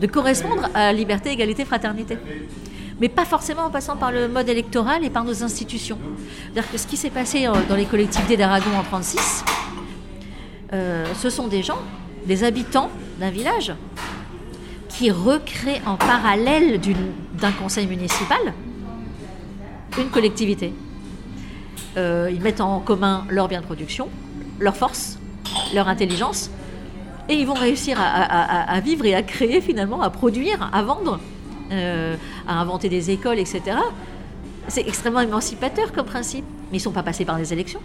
[0.07, 2.17] correspondre à liberté, égalité, fraternité
[3.01, 5.99] mais pas forcément en passant par le mode électoral et par nos institutions.
[6.45, 9.45] C'est-à-dire que ce qui s'est passé euh, dans les collectivités d'Aragon en 1936,
[10.73, 11.81] euh, ce sont des gens,
[12.25, 13.75] des habitants d'un village,
[14.89, 16.81] qui recréent en parallèle
[17.33, 18.55] d'un conseil municipal
[19.99, 20.73] une collectivité.
[21.97, 24.09] Euh, ils mettent en commun leurs biens de production,
[24.61, 25.19] leurs forces,
[25.75, 26.51] leur intelligence,
[27.29, 31.19] et ils vont réussir à, vivre et à créer finalement, à produire, à vendre
[31.73, 32.17] euh,
[32.47, 33.79] à inventer des écoles, etc.
[34.69, 36.45] C'est extrêmement émancipateur comme principe.
[36.71, 37.81] Mais ils ne sont pas passés par des élections.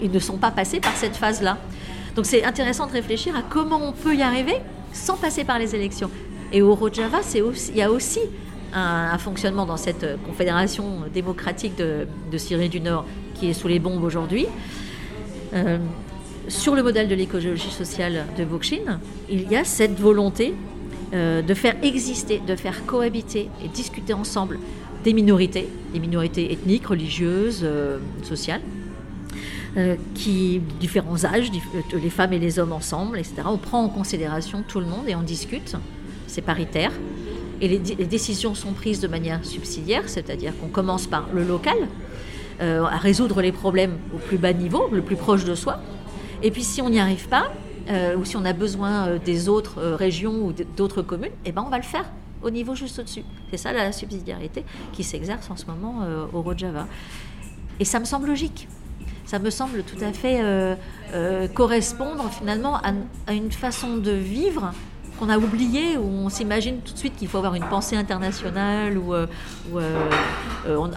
[0.00, 1.58] Ils, ne sont pas passés par cette phase-là.
[2.14, 4.54] Donc c'est intéressant de réfléchir à comment on peut y arriver
[4.92, 6.10] sans passer par les élections.
[6.52, 8.20] Et au Rojava, il y a aussi
[8.72, 12.06] un, fonctionnement dans cette confédération démocratique de,
[12.38, 13.04] Syrie du Nord
[13.34, 14.46] qui est sous les bombes aujourd'hui.
[15.54, 15.78] Euh,
[16.48, 20.54] sur le modèle de l'écologie sociale de Bookchin, il y a cette volonté
[21.12, 24.58] euh, de faire exister, de faire cohabiter et discuter ensemble
[25.04, 28.62] des minorités, des minorités ethniques, religieuses, euh, sociales,
[29.76, 31.50] euh, qui différents âges,
[31.92, 33.42] les femmes et les hommes ensemble, etc.
[33.46, 35.76] On prend en considération tout le monde et on discute.
[36.26, 36.90] C'est paritaire.
[37.60, 41.76] Et les, décisions sont prises de manière subsidiaire, c'est-à-dire qu'on commence par le local,
[42.60, 45.80] à résoudre les problèmes au plus bas niveau, le plus proche de soi.
[46.44, 47.50] Et puis si on n'y arrive pas,
[47.88, 51.52] euh, ou si on a besoin euh, des autres euh, régions ou d'autres communes, eh
[51.52, 52.04] ben on va le faire
[52.42, 53.24] au niveau juste au-dessus.
[53.50, 56.86] C'est ça la subsidiarité qui s'exerce en ce moment au Rojava.
[57.80, 58.68] Et ça me semble logique.
[59.24, 60.42] Ça me semble tout à fait
[61.54, 64.74] correspondre finalement à, une façon de vivre
[65.18, 68.98] qu'on a oublié, où on s'imagine tout de suite qu'il faut avoir une pensée internationale,
[68.98, 69.14] ou,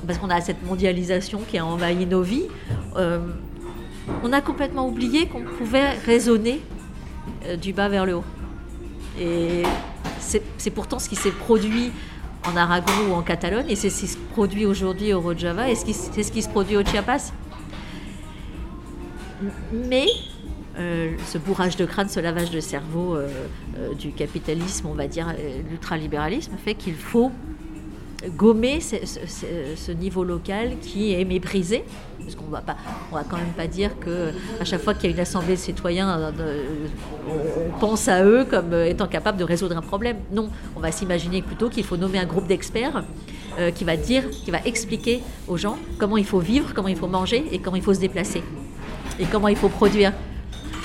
[0.06, 2.48] parce qu'on a cette mondialisation qui a envahi nos vies.
[4.24, 6.62] On a complètement oublié qu'on pouvait raisonner
[7.45, 8.24] euh, du bas vers le haut.
[9.20, 9.64] Et
[10.20, 11.91] c'est pourtant ce qui s'est produit
[12.45, 15.76] en Aragon ou en Catalogne, et c'est ce qui se produit aujourd'hui au Rojava, et
[15.76, 17.32] c'est ce qui se produit au Chiapas.
[19.74, 20.05] Mais
[20.78, 23.28] euh, ce bourrage de crâne, ce lavage de cerveau euh,
[23.97, 25.34] du capitalisme, on va dire,
[25.70, 27.32] l'ultralibéralisme, fait qu'il faut
[28.36, 31.84] gommer ce, niveau local qui est méprisé.
[32.28, 32.75] Parce qu'on va pas,
[33.09, 35.55] on va quand même pas dire que à chaque fois qu'il y a une assemblée
[35.55, 36.88] de citoyens, euh,
[37.25, 40.17] on pense à eux comme étant capables de résoudre un problème.
[40.34, 43.01] Non, on va s'imaginer plutôt qu'il faut nommer un groupe d'experts
[43.59, 46.97] euh, qui va dire, qui va expliquer aux gens comment il faut vivre, comment il
[46.97, 48.43] faut manger et comment il faut se déplacer
[49.21, 50.11] et comment il faut produire.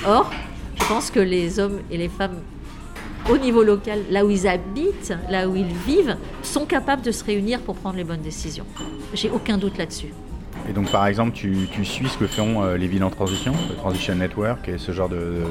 [0.07, 0.30] Or,
[0.76, 2.36] je pense que les hommes et les femmes
[3.28, 7.24] au niveau local, là où ils habitent, là où ils vivent, sont capables de se
[7.24, 8.66] réunir pour prendre les bonnes décisions.
[9.12, 10.12] J'ai aucun doute là-dessus.
[10.69, 13.75] Et donc, par exemple, tu, suis ce que font euh, les villes en transition, le
[13.77, 15.45] Transition Network et ce genre de,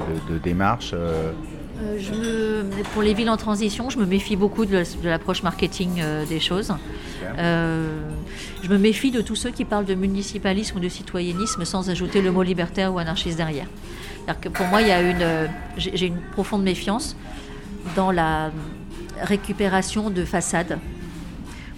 [0.44, 1.32] démarche euh
[1.84, 6.40] euh, je Pour les villes en transition, je me méfie beaucoup de, l'approche marketing des
[6.40, 6.72] choses.
[7.36, 12.22] je me méfie de tous ceux qui parlent de municipalisme ou de citoyennisme sans ajouter
[12.22, 13.66] le mot libertaire ou anarchiste derrière.
[14.42, 17.18] Que pour moi, il y a une, j'ai une profonde méfiance
[17.96, 18.52] dans la
[19.22, 20.78] récupération de façades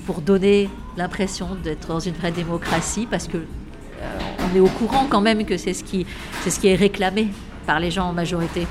[0.06, 5.06] pour donner l'impression d'être dans une vraie démocratie, parce que euh, on est au courant
[5.10, 6.06] quand même que c'est ce qui,
[6.42, 7.28] c'est ce qui est réclamé
[7.66, 8.68] par les gens en majorité.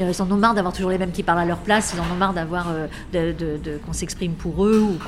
[0.00, 2.00] Euh, ils en ont marre d'avoir toujours les mêmes qui parlent à leur place, ils
[2.00, 4.98] en ont marre d'avoir euh, qu'on s'exprime pour eux ou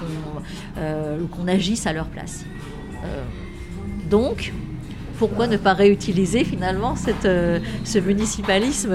[1.28, 2.44] qu'on, agisse à leur place.
[4.10, 4.52] donc,
[5.18, 8.94] pourquoi ne pas réutiliser finalement ce municipalisme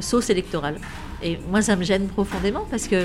[0.00, 0.76] sauce électorale?
[1.22, 3.04] Et moi, ça me gêne profondément parce que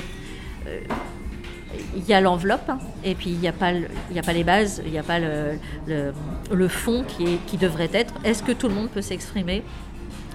[1.95, 4.24] il y a l'enveloppe hein, et puis il n'y a, pas le- il y a
[4.24, 5.57] pas les bases, il n'y a pas le,
[5.88, 6.13] le,
[6.51, 8.13] le fond qui, est, qui devrait être.
[8.24, 9.63] Est-ce que tout le monde peut s'exprimer?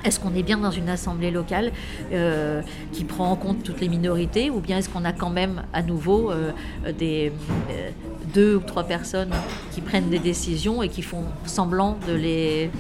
[0.05, 1.72] Est-ce qu'on est bien dans une assemblée locale
[2.12, 2.62] euh,
[2.93, 5.82] qui prend en compte toutes les minorités ou bien est-ce qu'on a quand même à
[5.82, 6.53] nouveau euh,
[6.97, 7.32] des
[7.70, 7.91] euh,
[8.32, 9.32] deux ou trois personnes
[9.72, 12.70] qui prennent des décisions et qui font semblant de les,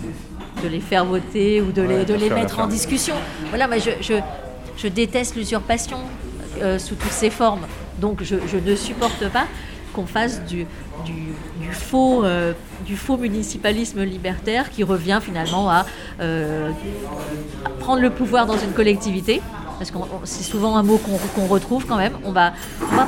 [0.62, 3.16] de les faire voter ou de les, de mettre en discussion?
[3.48, 4.14] Voilà, moi je, je,
[4.76, 5.98] je déteste l'usurpation
[6.78, 7.66] sous toutes ses formes.
[7.98, 9.46] Donc je, ne supporte pas
[9.92, 10.40] qu'on fasse
[11.94, 12.52] euh,
[12.86, 15.86] du faux municipalisme libertaire qui revient finalement à,
[16.20, 16.70] euh,
[17.80, 19.40] prendre le pouvoir dans une collectivité.
[19.78, 22.14] Parce que c'est souvent un mot qu'on retrouve quand même.
[22.24, 22.52] On va,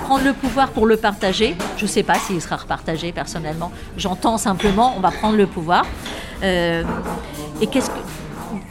[0.04, 1.56] prendre le pouvoir pour le partager.
[1.76, 3.72] Je ne sais pas s'il sera repartagé personnellement.
[3.96, 5.84] J'entends simplement, on va prendre le pouvoir.
[6.44, 6.84] Euh,
[7.60, 7.80] et que,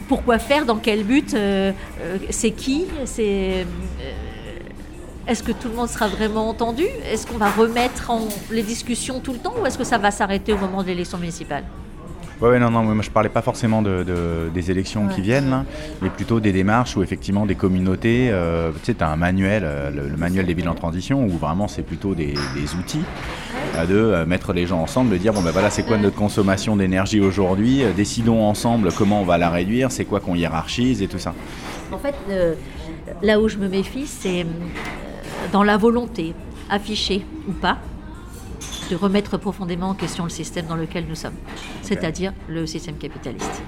[0.08, 0.64] pourquoi faire?
[0.64, 1.36] Dans quel but?
[2.30, 2.86] C'est qui?
[3.04, 3.66] C'est
[5.30, 6.84] est-ce que tout le monde sera vraiment entendu?
[7.10, 8.20] Est-ce qu'on va remettre en
[8.50, 11.18] les discussions tout le temps ou est-ce que ça va s'arrêter au moment de l'élection
[11.18, 11.62] municipale
[12.40, 15.64] ouais, non, non, moi je parlais pas forcément de, de- des élections qui viennent, là,
[16.02, 19.62] mais plutôt des démarches où effectivement des communautés, euh, tu sais, tu as un manuel,
[19.64, 23.02] euh, le, le manuel des villes en transition, où vraiment c'est plutôt des, des outils
[23.78, 26.16] à de euh, mettre les gens ensemble, de dire bon ben voilà c'est quoi notre
[26.16, 31.02] consommation d'énergie aujourd'hui, euh, décidons ensemble comment on va la réduire, c'est quoi qu'on hiérarchise
[31.02, 31.34] et tout ça.
[31.92, 32.54] En fait, euh,
[33.22, 34.44] là où je me méfie, c'est euh,
[35.52, 36.34] dans la volonté,
[36.70, 37.78] affichée ou pas,
[38.90, 41.34] de remettre profondément en question le système dans lequel nous sommes,
[41.82, 43.62] c'est-à-dire le système capitaliste.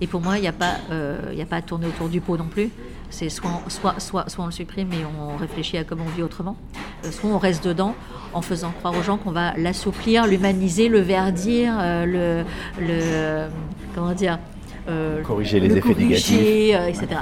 [0.00, 2.20] Et pour moi, il n'y a, pas, euh, y a pas à tourner autour du
[2.20, 2.70] pot non plus.
[3.10, 6.10] C'est soit, on- soit, soit, soit on le supprime et on réfléchit à comment on
[6.16, 6.56] vit autrement,
[7.04, 7.94] euh, soit on reste dedans
[8.32, 13.46] en faisant croire aux gens qu'on va l'assouplir, l'humaniser, le verdir, euh, le, le.
[13.94, 14.40] Comment dire
[14.88, 17.06] euh, Corriger les le effets corriger, euh, etc.
[17.10, 17.14] Et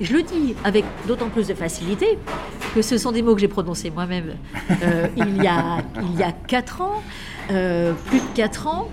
[0.00, 2.18] je le dis avec d'autant plus de facilité
[2.74, 4.36] que ce sont des mots que j'ai prononcés moi-même
[4.82, 7.02] euh, il, y a, il y a 4 ans,
[7.50, 8.88] euh, plus de 4 ans,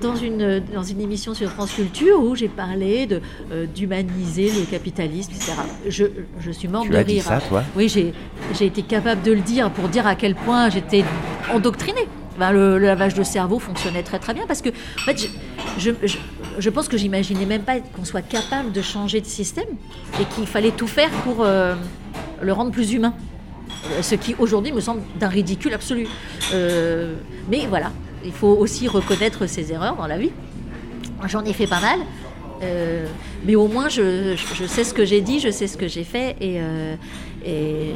[0.00, 3.20] dans une, dans une émission sur France Culture où j'ai parlé de,
[3.52, 5.52] euh, d'humaniser le capitalisme, etc.
[5.88, 6.04] Je,
[6.40, 7.24] je suis morte Tu de as dit rire.
[7.24, 7.62] ça, toi?
[7.76, 8.12] Oui, j'ai,
[8.58, 11.04] j'ai été capable de le dire pour dire à quel point j'étais
[11.54, 12.08] endoctrinée.
[12.42, 14.70] Ben, le, lavage de cerveau fonctionnait très très bien parce que
[15.06, 16.18] je, je,
[16.58, 19.68] je- pense que j'imaginais même pas qu'on soit capable de changer de système
[20.20, 21.76] et qu'il fallait tout faire pour euh,
[22.40, 23.14] le rendre plus humain.
[23.92, 26.08] Euh, Ce qui aujourd'hui me semble d'un ridicule absolu.
[26.52, 27.14] Euh,
[27.48, 27.92] mais voilà,
[28.24, 30.32] il faut aussi reconnaître ses erreurs dans la vie.
[31.28, 32.00] J'en ai fait pas mal.
[33.46, 34.34] mais au moins, je,
[34.66, 36.34] sais ce que j'ai dit, je sais ce que j'ai fait.
[36.40, 37.94] Et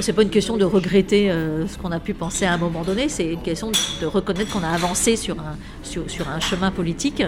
[0.00, 2.82] c'est- pas une question de regretter euh, ce qu'on a pu penser à un moment
[2.82, 3.70] donné, c'est une question
[4.00, 7.22] de reconnaître qu'on a avancé sur un, sur, un chemin politique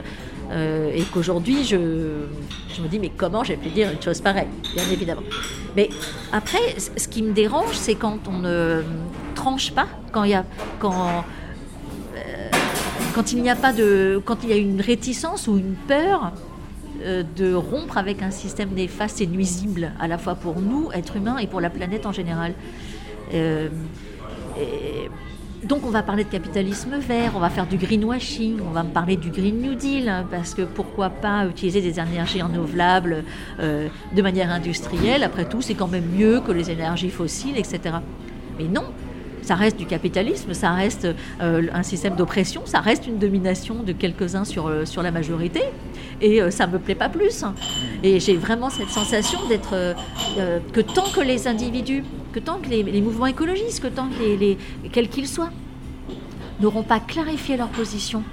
[0.52, 1.76] euh, et qu'aujourd'hui, je,
[2.74, 5.22] je me dis, mais comment j'ai pu dire une chose pareille, bien évidemment.
[5.74, 5.90] Mais
[6.32, 8.82] après, ce qui me dérange, c'est quand on ne
[9.34, 10.44] tranche pas, quand il y a.
[10.78, 10.94] Quand,
[12.16, 12.50] euh,
[13.14, 14.20] quand il n'y a pas de.
[14.24, 16.32] Quand il y a une réticence ou une peur
[17.36, 21.38] de rompre avec un système néfaste et nuisible, à la fois pour nous, êtres humains,
[21.38, 22.54] et pour la planète en général.
[23.34, 23.68] Euh,
[24.58, 25.10] et
[25.66, 28.90] donc on va parler de capitalisme vert, on va faire du greenwashing, on va me
[28.90, 33.24] parler du Green New Deal, hein, parce que pourquoi pas utiliser des énergies renouvelables
[33.58, 37.96] euh, de manière industrielle, après tout c'est quand même mieux que les énergies fossiles, etc.
[38.58, 38.84] Mais non,
[39.46, 41.06] ça reste du capitalisme, ça reste
[41.40, 45.60] euh, un système d'oppression, ça reste une domination de quelques-uns sur, euh, sur la majorité,
[46.20, 47.44] et euh, ça me plaît pas plus.
[48.02, 49.94] Et j'ai vraiment cette sensation d'être
[50.72, 52.02] que tant que les individus,
[52.32, 54.58] que tant que les, mouvements écologistes, que tant que les,
[54.90, 55.50] quels qu'ils soient,
[56.60, 58.24] n'auront pas clarifié leur position.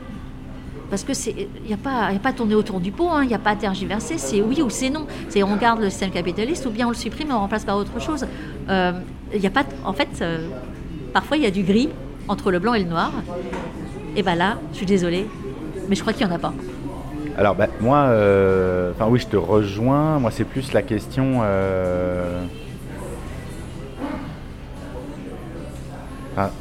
[0.90, 3.10] Parce que c'est, il n'y a pas, y a pas à tourner autour du pot,
[3.10, 5.06] hein, il n'y a pas à tergiverser, c'est oui ou c'est non.
[5.30, 7.78] C'est on garde le système capitaliste ou bien on le supprime et on remplace par
[7.78, 8.26] autre chose.
[8.70, 10.24] Il y a pas, en fait,
[11.14, 11.90] parfois il y a du gris
[12.28, 13.12] entre le blanc et le noir.
[14.16, 15.28] Et ben là, je suis désolée,
[15.90, 16.54] mais je crois qu'il n'y en a pas.
[17.38, 20.20] Alors bah, moi, euh, enfin oui, je te rejoins.
[20.20, 21.40] Moi, c'est plus la question.
[21.44, 22.44] euh,
[26.38, 26.52] ah,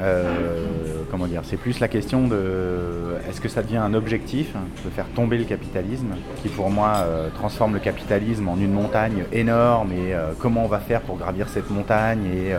[0.00, 0.64] euh,
[1.10, 4.54] comment dire C'est plus la question de est-ce que ça devient un objectif
[4.84, 9.92] de faire tomber le capitalisme, qui pour moi transforme le capitalisme en une montagne énorme
[9.92, 12.54] et comment on va faire pour gravir cette montagne et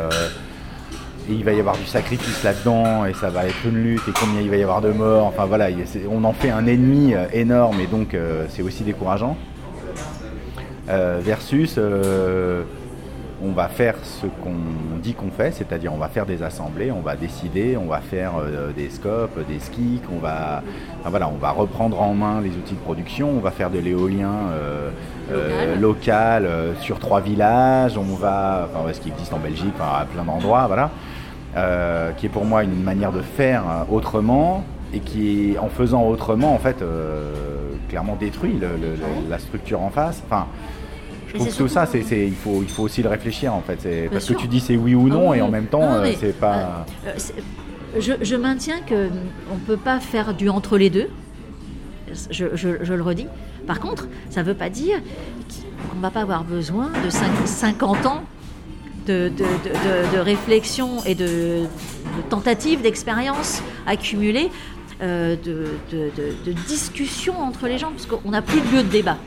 [1.30, 4.12] et il va y avoir du sacrifice là-dedans, et ça va être une lutte, et
[4.12, 5.28] combien il va y avoir de morts.
[5.28, 5.68] Enfin voilà,
[6.10, 9.38] on en fait un ennemi euh, énorme, et donc euh, c'est aussi décourageant.
[10.90, 12.64] Euh, versus, euh,
[13.44, 17.02] on va faire ce qu'on dit qu'on fait, c'est-à-dire on va faire des assemblées, on
[17.02, 18.34] va décider, on va faire
[18.76, 20.62] des scopes, des skis, on va,
[21.00, 23.80] enfin, voilà, on va reprendre en main les outils de production, on va faire de
[23.80, 24.30] l'éolien
[25.30, 25.80] Local.
[25.80, 26.50] local,
[26.82, 27.98] sur trois villages.
[27.98, 30.92] On va, enfin, ce qui existe en Belgique, enfin, à plein d'endroits, voilà.
[31.58, 34.64] Euh, qui est pour moi une manière de faire euh, autrement
[34.94, 37.34] et qui, en faisant autrement, en fait, euh,
[37.90, 40.22] clairement détruit le- le- le- la structure en face.
[40.26, 40.48] Enfin,
[41.28, 43.78] je trouve que tout ça, c'est, il, faut, il faut aussi le réfléchir, en fait.
[43.82, 44.36] C'est, parce sûr.
[44.38, 46.38] que tu dis c'est oui ou non, Ah oui, et en même temps, Non, c'est
[46.40, 46.86] pas.
[48.00, 49.10] Je, je maintiens que
[49.52, 51.10] on ne peut pas faire du entre les deux.
[52.30, 53.28] Je, je- je le redis.
[53.68, 55.00] Par contre, ça ne veut pas dire
[55.90, 58.22] qu'on ne va pas avoir besoin de cinq- 50 ans
[59.30, 61.64] de, de, réflexion et de,
[62.30, 64.50] tentatives, d'expérience accumulées,
[65.02, 68.84] euh, de, de, de- de discussion entre les gens, parce qu'on n'a plus de lieu
[68.84, 69.18] de débat.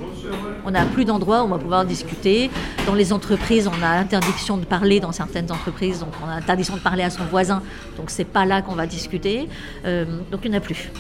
[0.65, 2.49] On n'a plus d'endroit où on va pouvoir discuter.
[2.87, 6.77] Dans les entreprises, on a interdiction de parler dans certaines entreprises, donc on a interdiction
[6.77, 7.61] de parler à son voisin,
[7.97, 9.49] donc c'est pas là qu'on va discuter.
[9.85, 10.91] Euh, donc il n'y en a plus.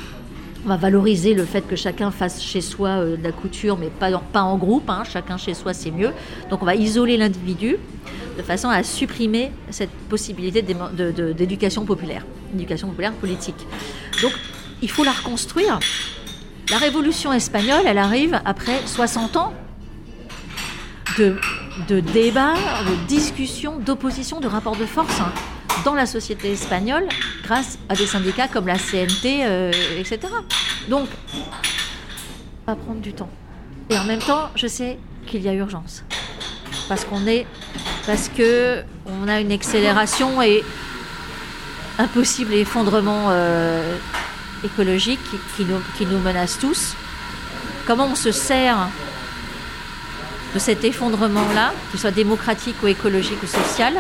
[0.65, 3.89] On va valoriser le fait que chacun fasse chez soi euh, de la couture, mais
[3.91, 4.11] pas,
[4.43, 4.89] en- groupe.
[4.89, 5.03] hein.
[5.11, 6.11] Chacun chez soi, c'est mieux.
[6.51, 7.77] Donc on va isoler l'individu
[8.39, 12.25] de façon à supprimer cette possibilité d'éducation populaire,
[12.55, 13.55] éducation populaire politique.
[14.23, 14.33] Donc
[14.83, 15.79] il faut la reconstruire.
[16.71, 19.53] La révolution espagnole, elle arrive après 60 ans
[21.19, 21.37] de,
[21.89, 25.31] de débats, de discussions, d'opposition, de rapports de force hein,
[25.85, 27.07] dans la société espagnole
[27.45, 30.21] grâce à des syndicats comme la CNT, euh, etc.
[30.89, 31.09] Donc,
[32.67, 33.31] ça va prendre du temps.
[33.91, 36.05] Et en même temps, je sais qu'il y a urgence.
[36.89, 37.47] Parce qu'on est.
[38.07, 40.63] Parce que on a une accélération et
[41.99, 43.97] un possible effondrement euh,
[44.65, 45.21] écologique
[45.57, 46.95] qui nous, qui nous menace tous.
[47.87, 48.89] Comment on se sert
[50.55, 53.95] de cet effondrement-là, qu'il soit démocratique ou écologique ou social,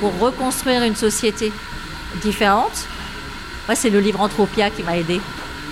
[0.00, 1.52] pour reconstruire une société
[2.22, 2.86] différente.
[3.68, 5.20] Moi, c'est le livre Anthropia qui m'a aidé.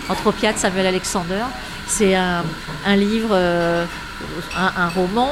[0.09, 1.43] Anthropia de Samuel Alexander.
[1.87, 2.45] C'est un,
[2.87, 3.85] un livre, euh,
[4.57, 5.31] un, roman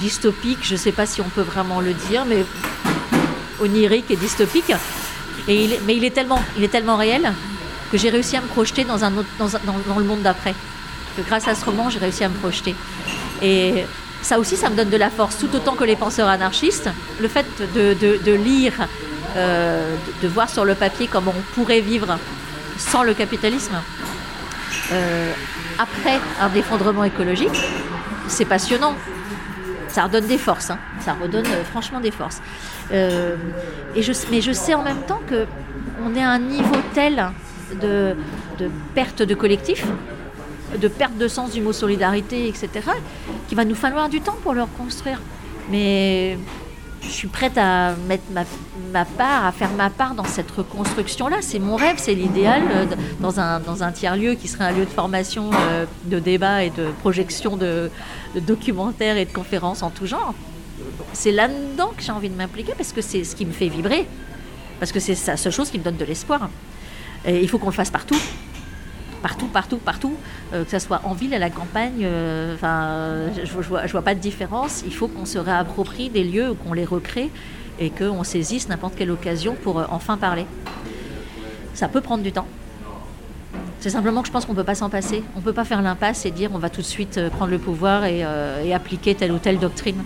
[0.00, 2.44] dystopique, je ne sais pas si on peut vraiment le dire, mais
[3.60, 4.72] onirique et dystopique.
[5.48, 7.32] Et il mais il est, tellement, il est tellement réel
[7.92, 10.54] que j'ai réussi à me projeter dans, un autre, dans, dans- dans le monde d'après.
[11.28, 12.74] Grâce à ce roman, j'ai réussi à me projeter.
[13.42, 13.84] Et
[14.26, 16.90] ça aussi, ça me donne de la force, tout autant que les penseurs anarchistes.
[17.20, 17.46] Le fait
[17.76, 18.74] de, lire,
[19.36, 22.18] euh, de, voir sur le papier comment on pourrait vivre
[22.76, 23.76] sans le capitalisme,
[24.92, 25.32] euh,
[25.78, 27.56] après un effondrement écologique,
[28.26, 28.96] c'est passionnant.
[29.86, 30.78] Ça redonne des forces, hein.
[31.00, 32.42] ça redonne euh, franchement des forces.
[32.90, 35.46] Et je, mais je sais en même temps que
[36.04, 37.30] on est à un niveau tel
[37.80, 38.16] de
[38.94, 39.84] perte de collectif,
[40.80, 42.68] de perte de sens du mot solidarité, etc.,
[43.48, 45.20] qu'il va nous falloir du temps pour le reconstruire.
[45.70, 46.38] Mais
[47.02, 48.44] je suis prête à mettre ma,
[48.92, 51.38] ma part, à faire ma part dans cette reconstruction-là.
[51.40, 52.86] C'est mon rêve, c'est l'idéal euh,
[53.20, 56.70] dans un, dans un tiers-lieu qui serait un lieu de formation, euh, de débat et
[56.70, 57.90] de projection de,
[58.34, 60.34] de documentaires et de conférences en tout genre.
[61.12, 64.06] C'est là-dedans que j'ai envie de m'impliquer parce que c'est ce qui me fait vibrer.
[64.78, 66.50] Parce que c'est la seule chose qui me donne de l'espoir.
[67.24, 68.18] Et il faut qu'on le fasse partout.
[69.26, 70.14] Partout, partout, partout.
[70.54, 72.04] Euh, que ce soit en ville, à la campagne.
[72.04, 72.54] euh,
[73.34, 74.84] je, je vois, pas de différence.
[74.86, 77.28] Il faut qu'on se réapproprie des lieux, qu'on les recrée
[77.80, 80.46] et qu'on saisisse n'importe quelle occasion pour euh, enfin parler.
[81.74, 82.46] Ça peut prendre du temps.
[83.80, 85.24] C'est simplement que je pense qu'on ne peut pas s'en passer.
[85.34, 87.58] On ne peut pas faire l'impasse et dire on va tout de suite prendre le
[87.58, 88.22] pouvoir et,
[88.72, 90.04] appliquer telle ou telle doctrine.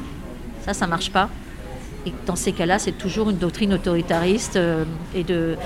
[0.64, 1.28] Ça, ça ne marche pas.
[2.06, 4.59] Et dans ces cas-là, c'est toujours une doctrine autoritariste
[5.14, 5.59] et, de,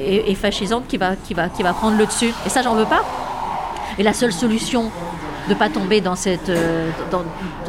[0.00, 2.32] et, et fascisante qui va, qui, va, qui va prendre le dessus.
[2.46, 3.02] Et ça, j'en veux pas.
[3.98, 4.90] Et la seule solution
[5.48, 7.22] de ne pas tomber dans cette, euh, dans,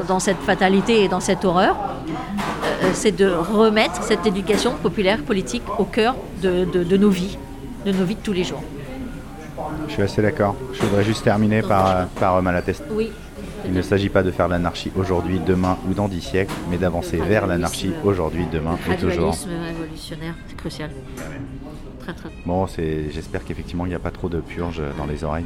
[0.08, 1.76] dans cette fatalité et dans cette horreur,
[2.84, 7.38] euh, c'est de remettre cette éducation populaire politique au cœur de, de- de nos vies,
[7.86, 8.62] de nos vies de tous les jours.
[9.88, 10.56] Je suis assez d'accord.
[10.74, 12.84] Je voudrais juste terminer par, euh, par euh, Malatest.
[12.92, 13.12] Oui.
[13.66, 17.18] Il ne s'agit pas de faire l'anarchie aujourd'hui, demain ou dans dix siècles, mais d'avancer
[17.18, 19.36] vers l'anarchie aujourd'hui, demain et toujours.
[19.68, 20.90] Révolutionnaire, c'est crucial.
[22.00, 22.30] Très, très.
[22.46, 25.46] Bon, j'espère qu'effectivement il n'y a pas trop de purge dans les oreilles.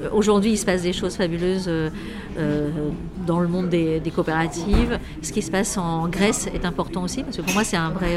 [0.00, 1.88] Euh, Aujourd'hui, il se passe des choses fabuleuses euh,
[2.38, 2.70] euh,
[3.26, 4.98] dans le monde des, des coopératives.
[5.22, 7.90] Ce qui se passe en Grèce est important aussi, parce que pour moi, c'est un
[7.90, 8.16] vrai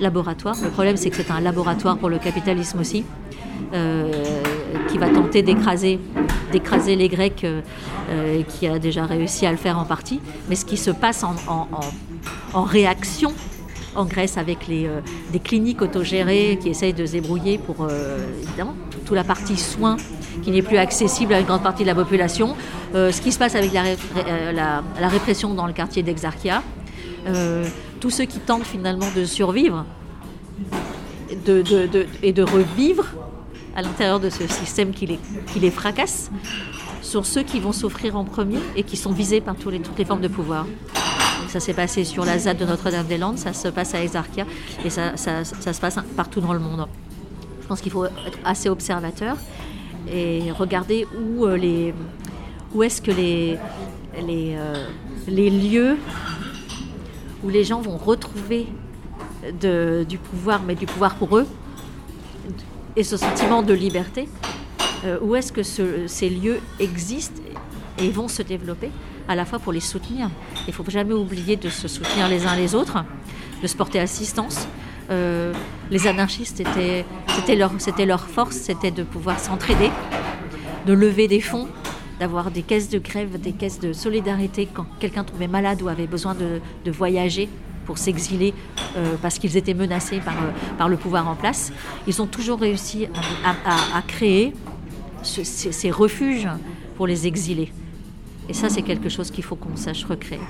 [0.00, 0.56] laboratoire.
[0.62, 3.04] Le problème, c'est que c'est un laboratoire pour le capitalisme aussi,
[3.72, 4.10] euh,
[4.88, 5.98] qui va tenter d'écraser,
[6.52, 7.60] d'écraser les Grecs, euh,
[8.38, 10.20] et qui a déjà réussi à le faire en partie.
[10.48, 13.32] Mais ce qui se passe en, en- en- en réaction
[13.94, 15.00] en Grèce avec euh,
[15.32, 19.56] des cliniques autogérées qui essayent de se débrouiller pour, euh, évidemment, tout- toute la partie
[19.56, 19.96] soins
[20.42, 22.56] qui n'est plus accessible à une grande partie de la population.
[22.94, 26.02] Euh, ce qui se passe avec la, ré- ré- la- la répression dans le quartier
[26.02, 26.62] d'Exarchia.
[28.00, 29.86] Tous ceux qui tentent finalement de survivre
[32.22, 33.06] et de revivre
[33.74, 35.06] à l'intérieur de ce système qui
[35.60, 36.30] les, fracasse
[37.02, 40.20] sont ceux qui vont souffrir en premier et qui sont visés par toutes les formes
[40.20, 40.66] de pouvoir.
[41.54, 44.44] Ça s'est passé sur la ZAD de Notre-Dame-des-Landes, ça se passe à Exarchia
[44.84, 46.88] et ça, se passe partout dans le monde.
[47.62, 49.36] Je pense qu'il faut être assez observateur
[50.12, 51.94] et regarder où, euh, les,
[52.74, 53.56] où est-ce que les,
[54.26, 54.84] les, euh,
[55.28, 55.96] les lieux
[57.44, 58.66] où les gens vont retrouver
[59.62, 61.46] du pouvoir, mais du pouvoir pour eux,
[62.96, 64.28] et ce sentiment de liberté,
[65.04, 67.42] euh, où est-ce que ce- ces lieux existent
[68.00, 68.90] et vont se développer,
[69.28, 70.28] à la fois pour les soutenir.
[70.66, 73.04] Il ne faut jamais oublier de se soutenir les uns les autres,
[73.62, 74.66] de se porter assistance.
[75.10, 75.52] Euh,
[75.90, 76.62] les anarchistes,
[77.28, 77.56] c'était
[78.06, 79.90] leur, force, c'était de pouvoir s'entraider,
[80.86, 81.68] de lever des fonds,
[82.18, 86.06] d'avoir des caisses de grève, des caisses de solidarité quand quelqu'un tombait malade ou avait
[86.06, 87.48] besoin de, voyager
[87.84, 88.54] pour s'exiler
[88.96, 91.70] euh, parce qu'ils étaient menacés par, euh, par le pouvoir en place.
[92.06, 93.08] Ils ont toujours réussi
[93.44, 94.54] à, créer
[95.22, 96.48] ce- ces, ces refuges
[96.96, 97.70] pour les exilés.
[98.48, 100.40] Et ça, c'est quelque chose qu'il faut qu'on sache recréer.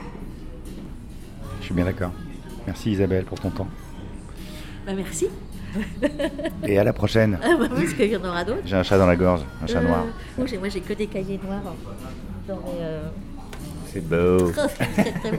[1.60, 2.10] Je suis bien d'accord.
[2.66, 3.68] Merci Isabelle pour ton temps.
[4.86, 5.28] Bah, merci.
[6.64, 7.38] Et à la prochaine.
[7.42, 8.62] Ah, bah, parce qu'il y en aura d'autres.
[8.64, 10.04] J'ai un chat dans la gorge, un chat Euh, noir.
[10.36, 11.62] moi, j'ai- moi, j'ai que des cahiers noirs
[12.48, 13.02] dans mes, euh,
[13.92, 14.50] C'est beau.
[14.94, 15.38] très, très beaux.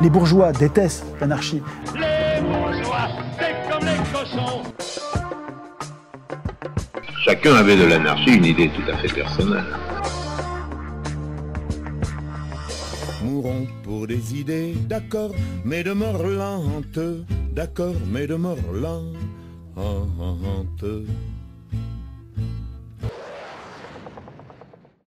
[0.00, 1.62] Les bourgeois détestent l'anarchie.
[1.94, 3.08] Les bourgeois,
[3.38, 4.62] c'est comme les cochons.
[7.28, 9.66] Chacun avait de l'anarchie une idée tout à fait personnelle.
[13.22, 15.32] Mourons pour des idées, d'accord,
[15.62, 16.98] mais de mort lente,
[17.52, 19.14] d'accord, mais de mort lente.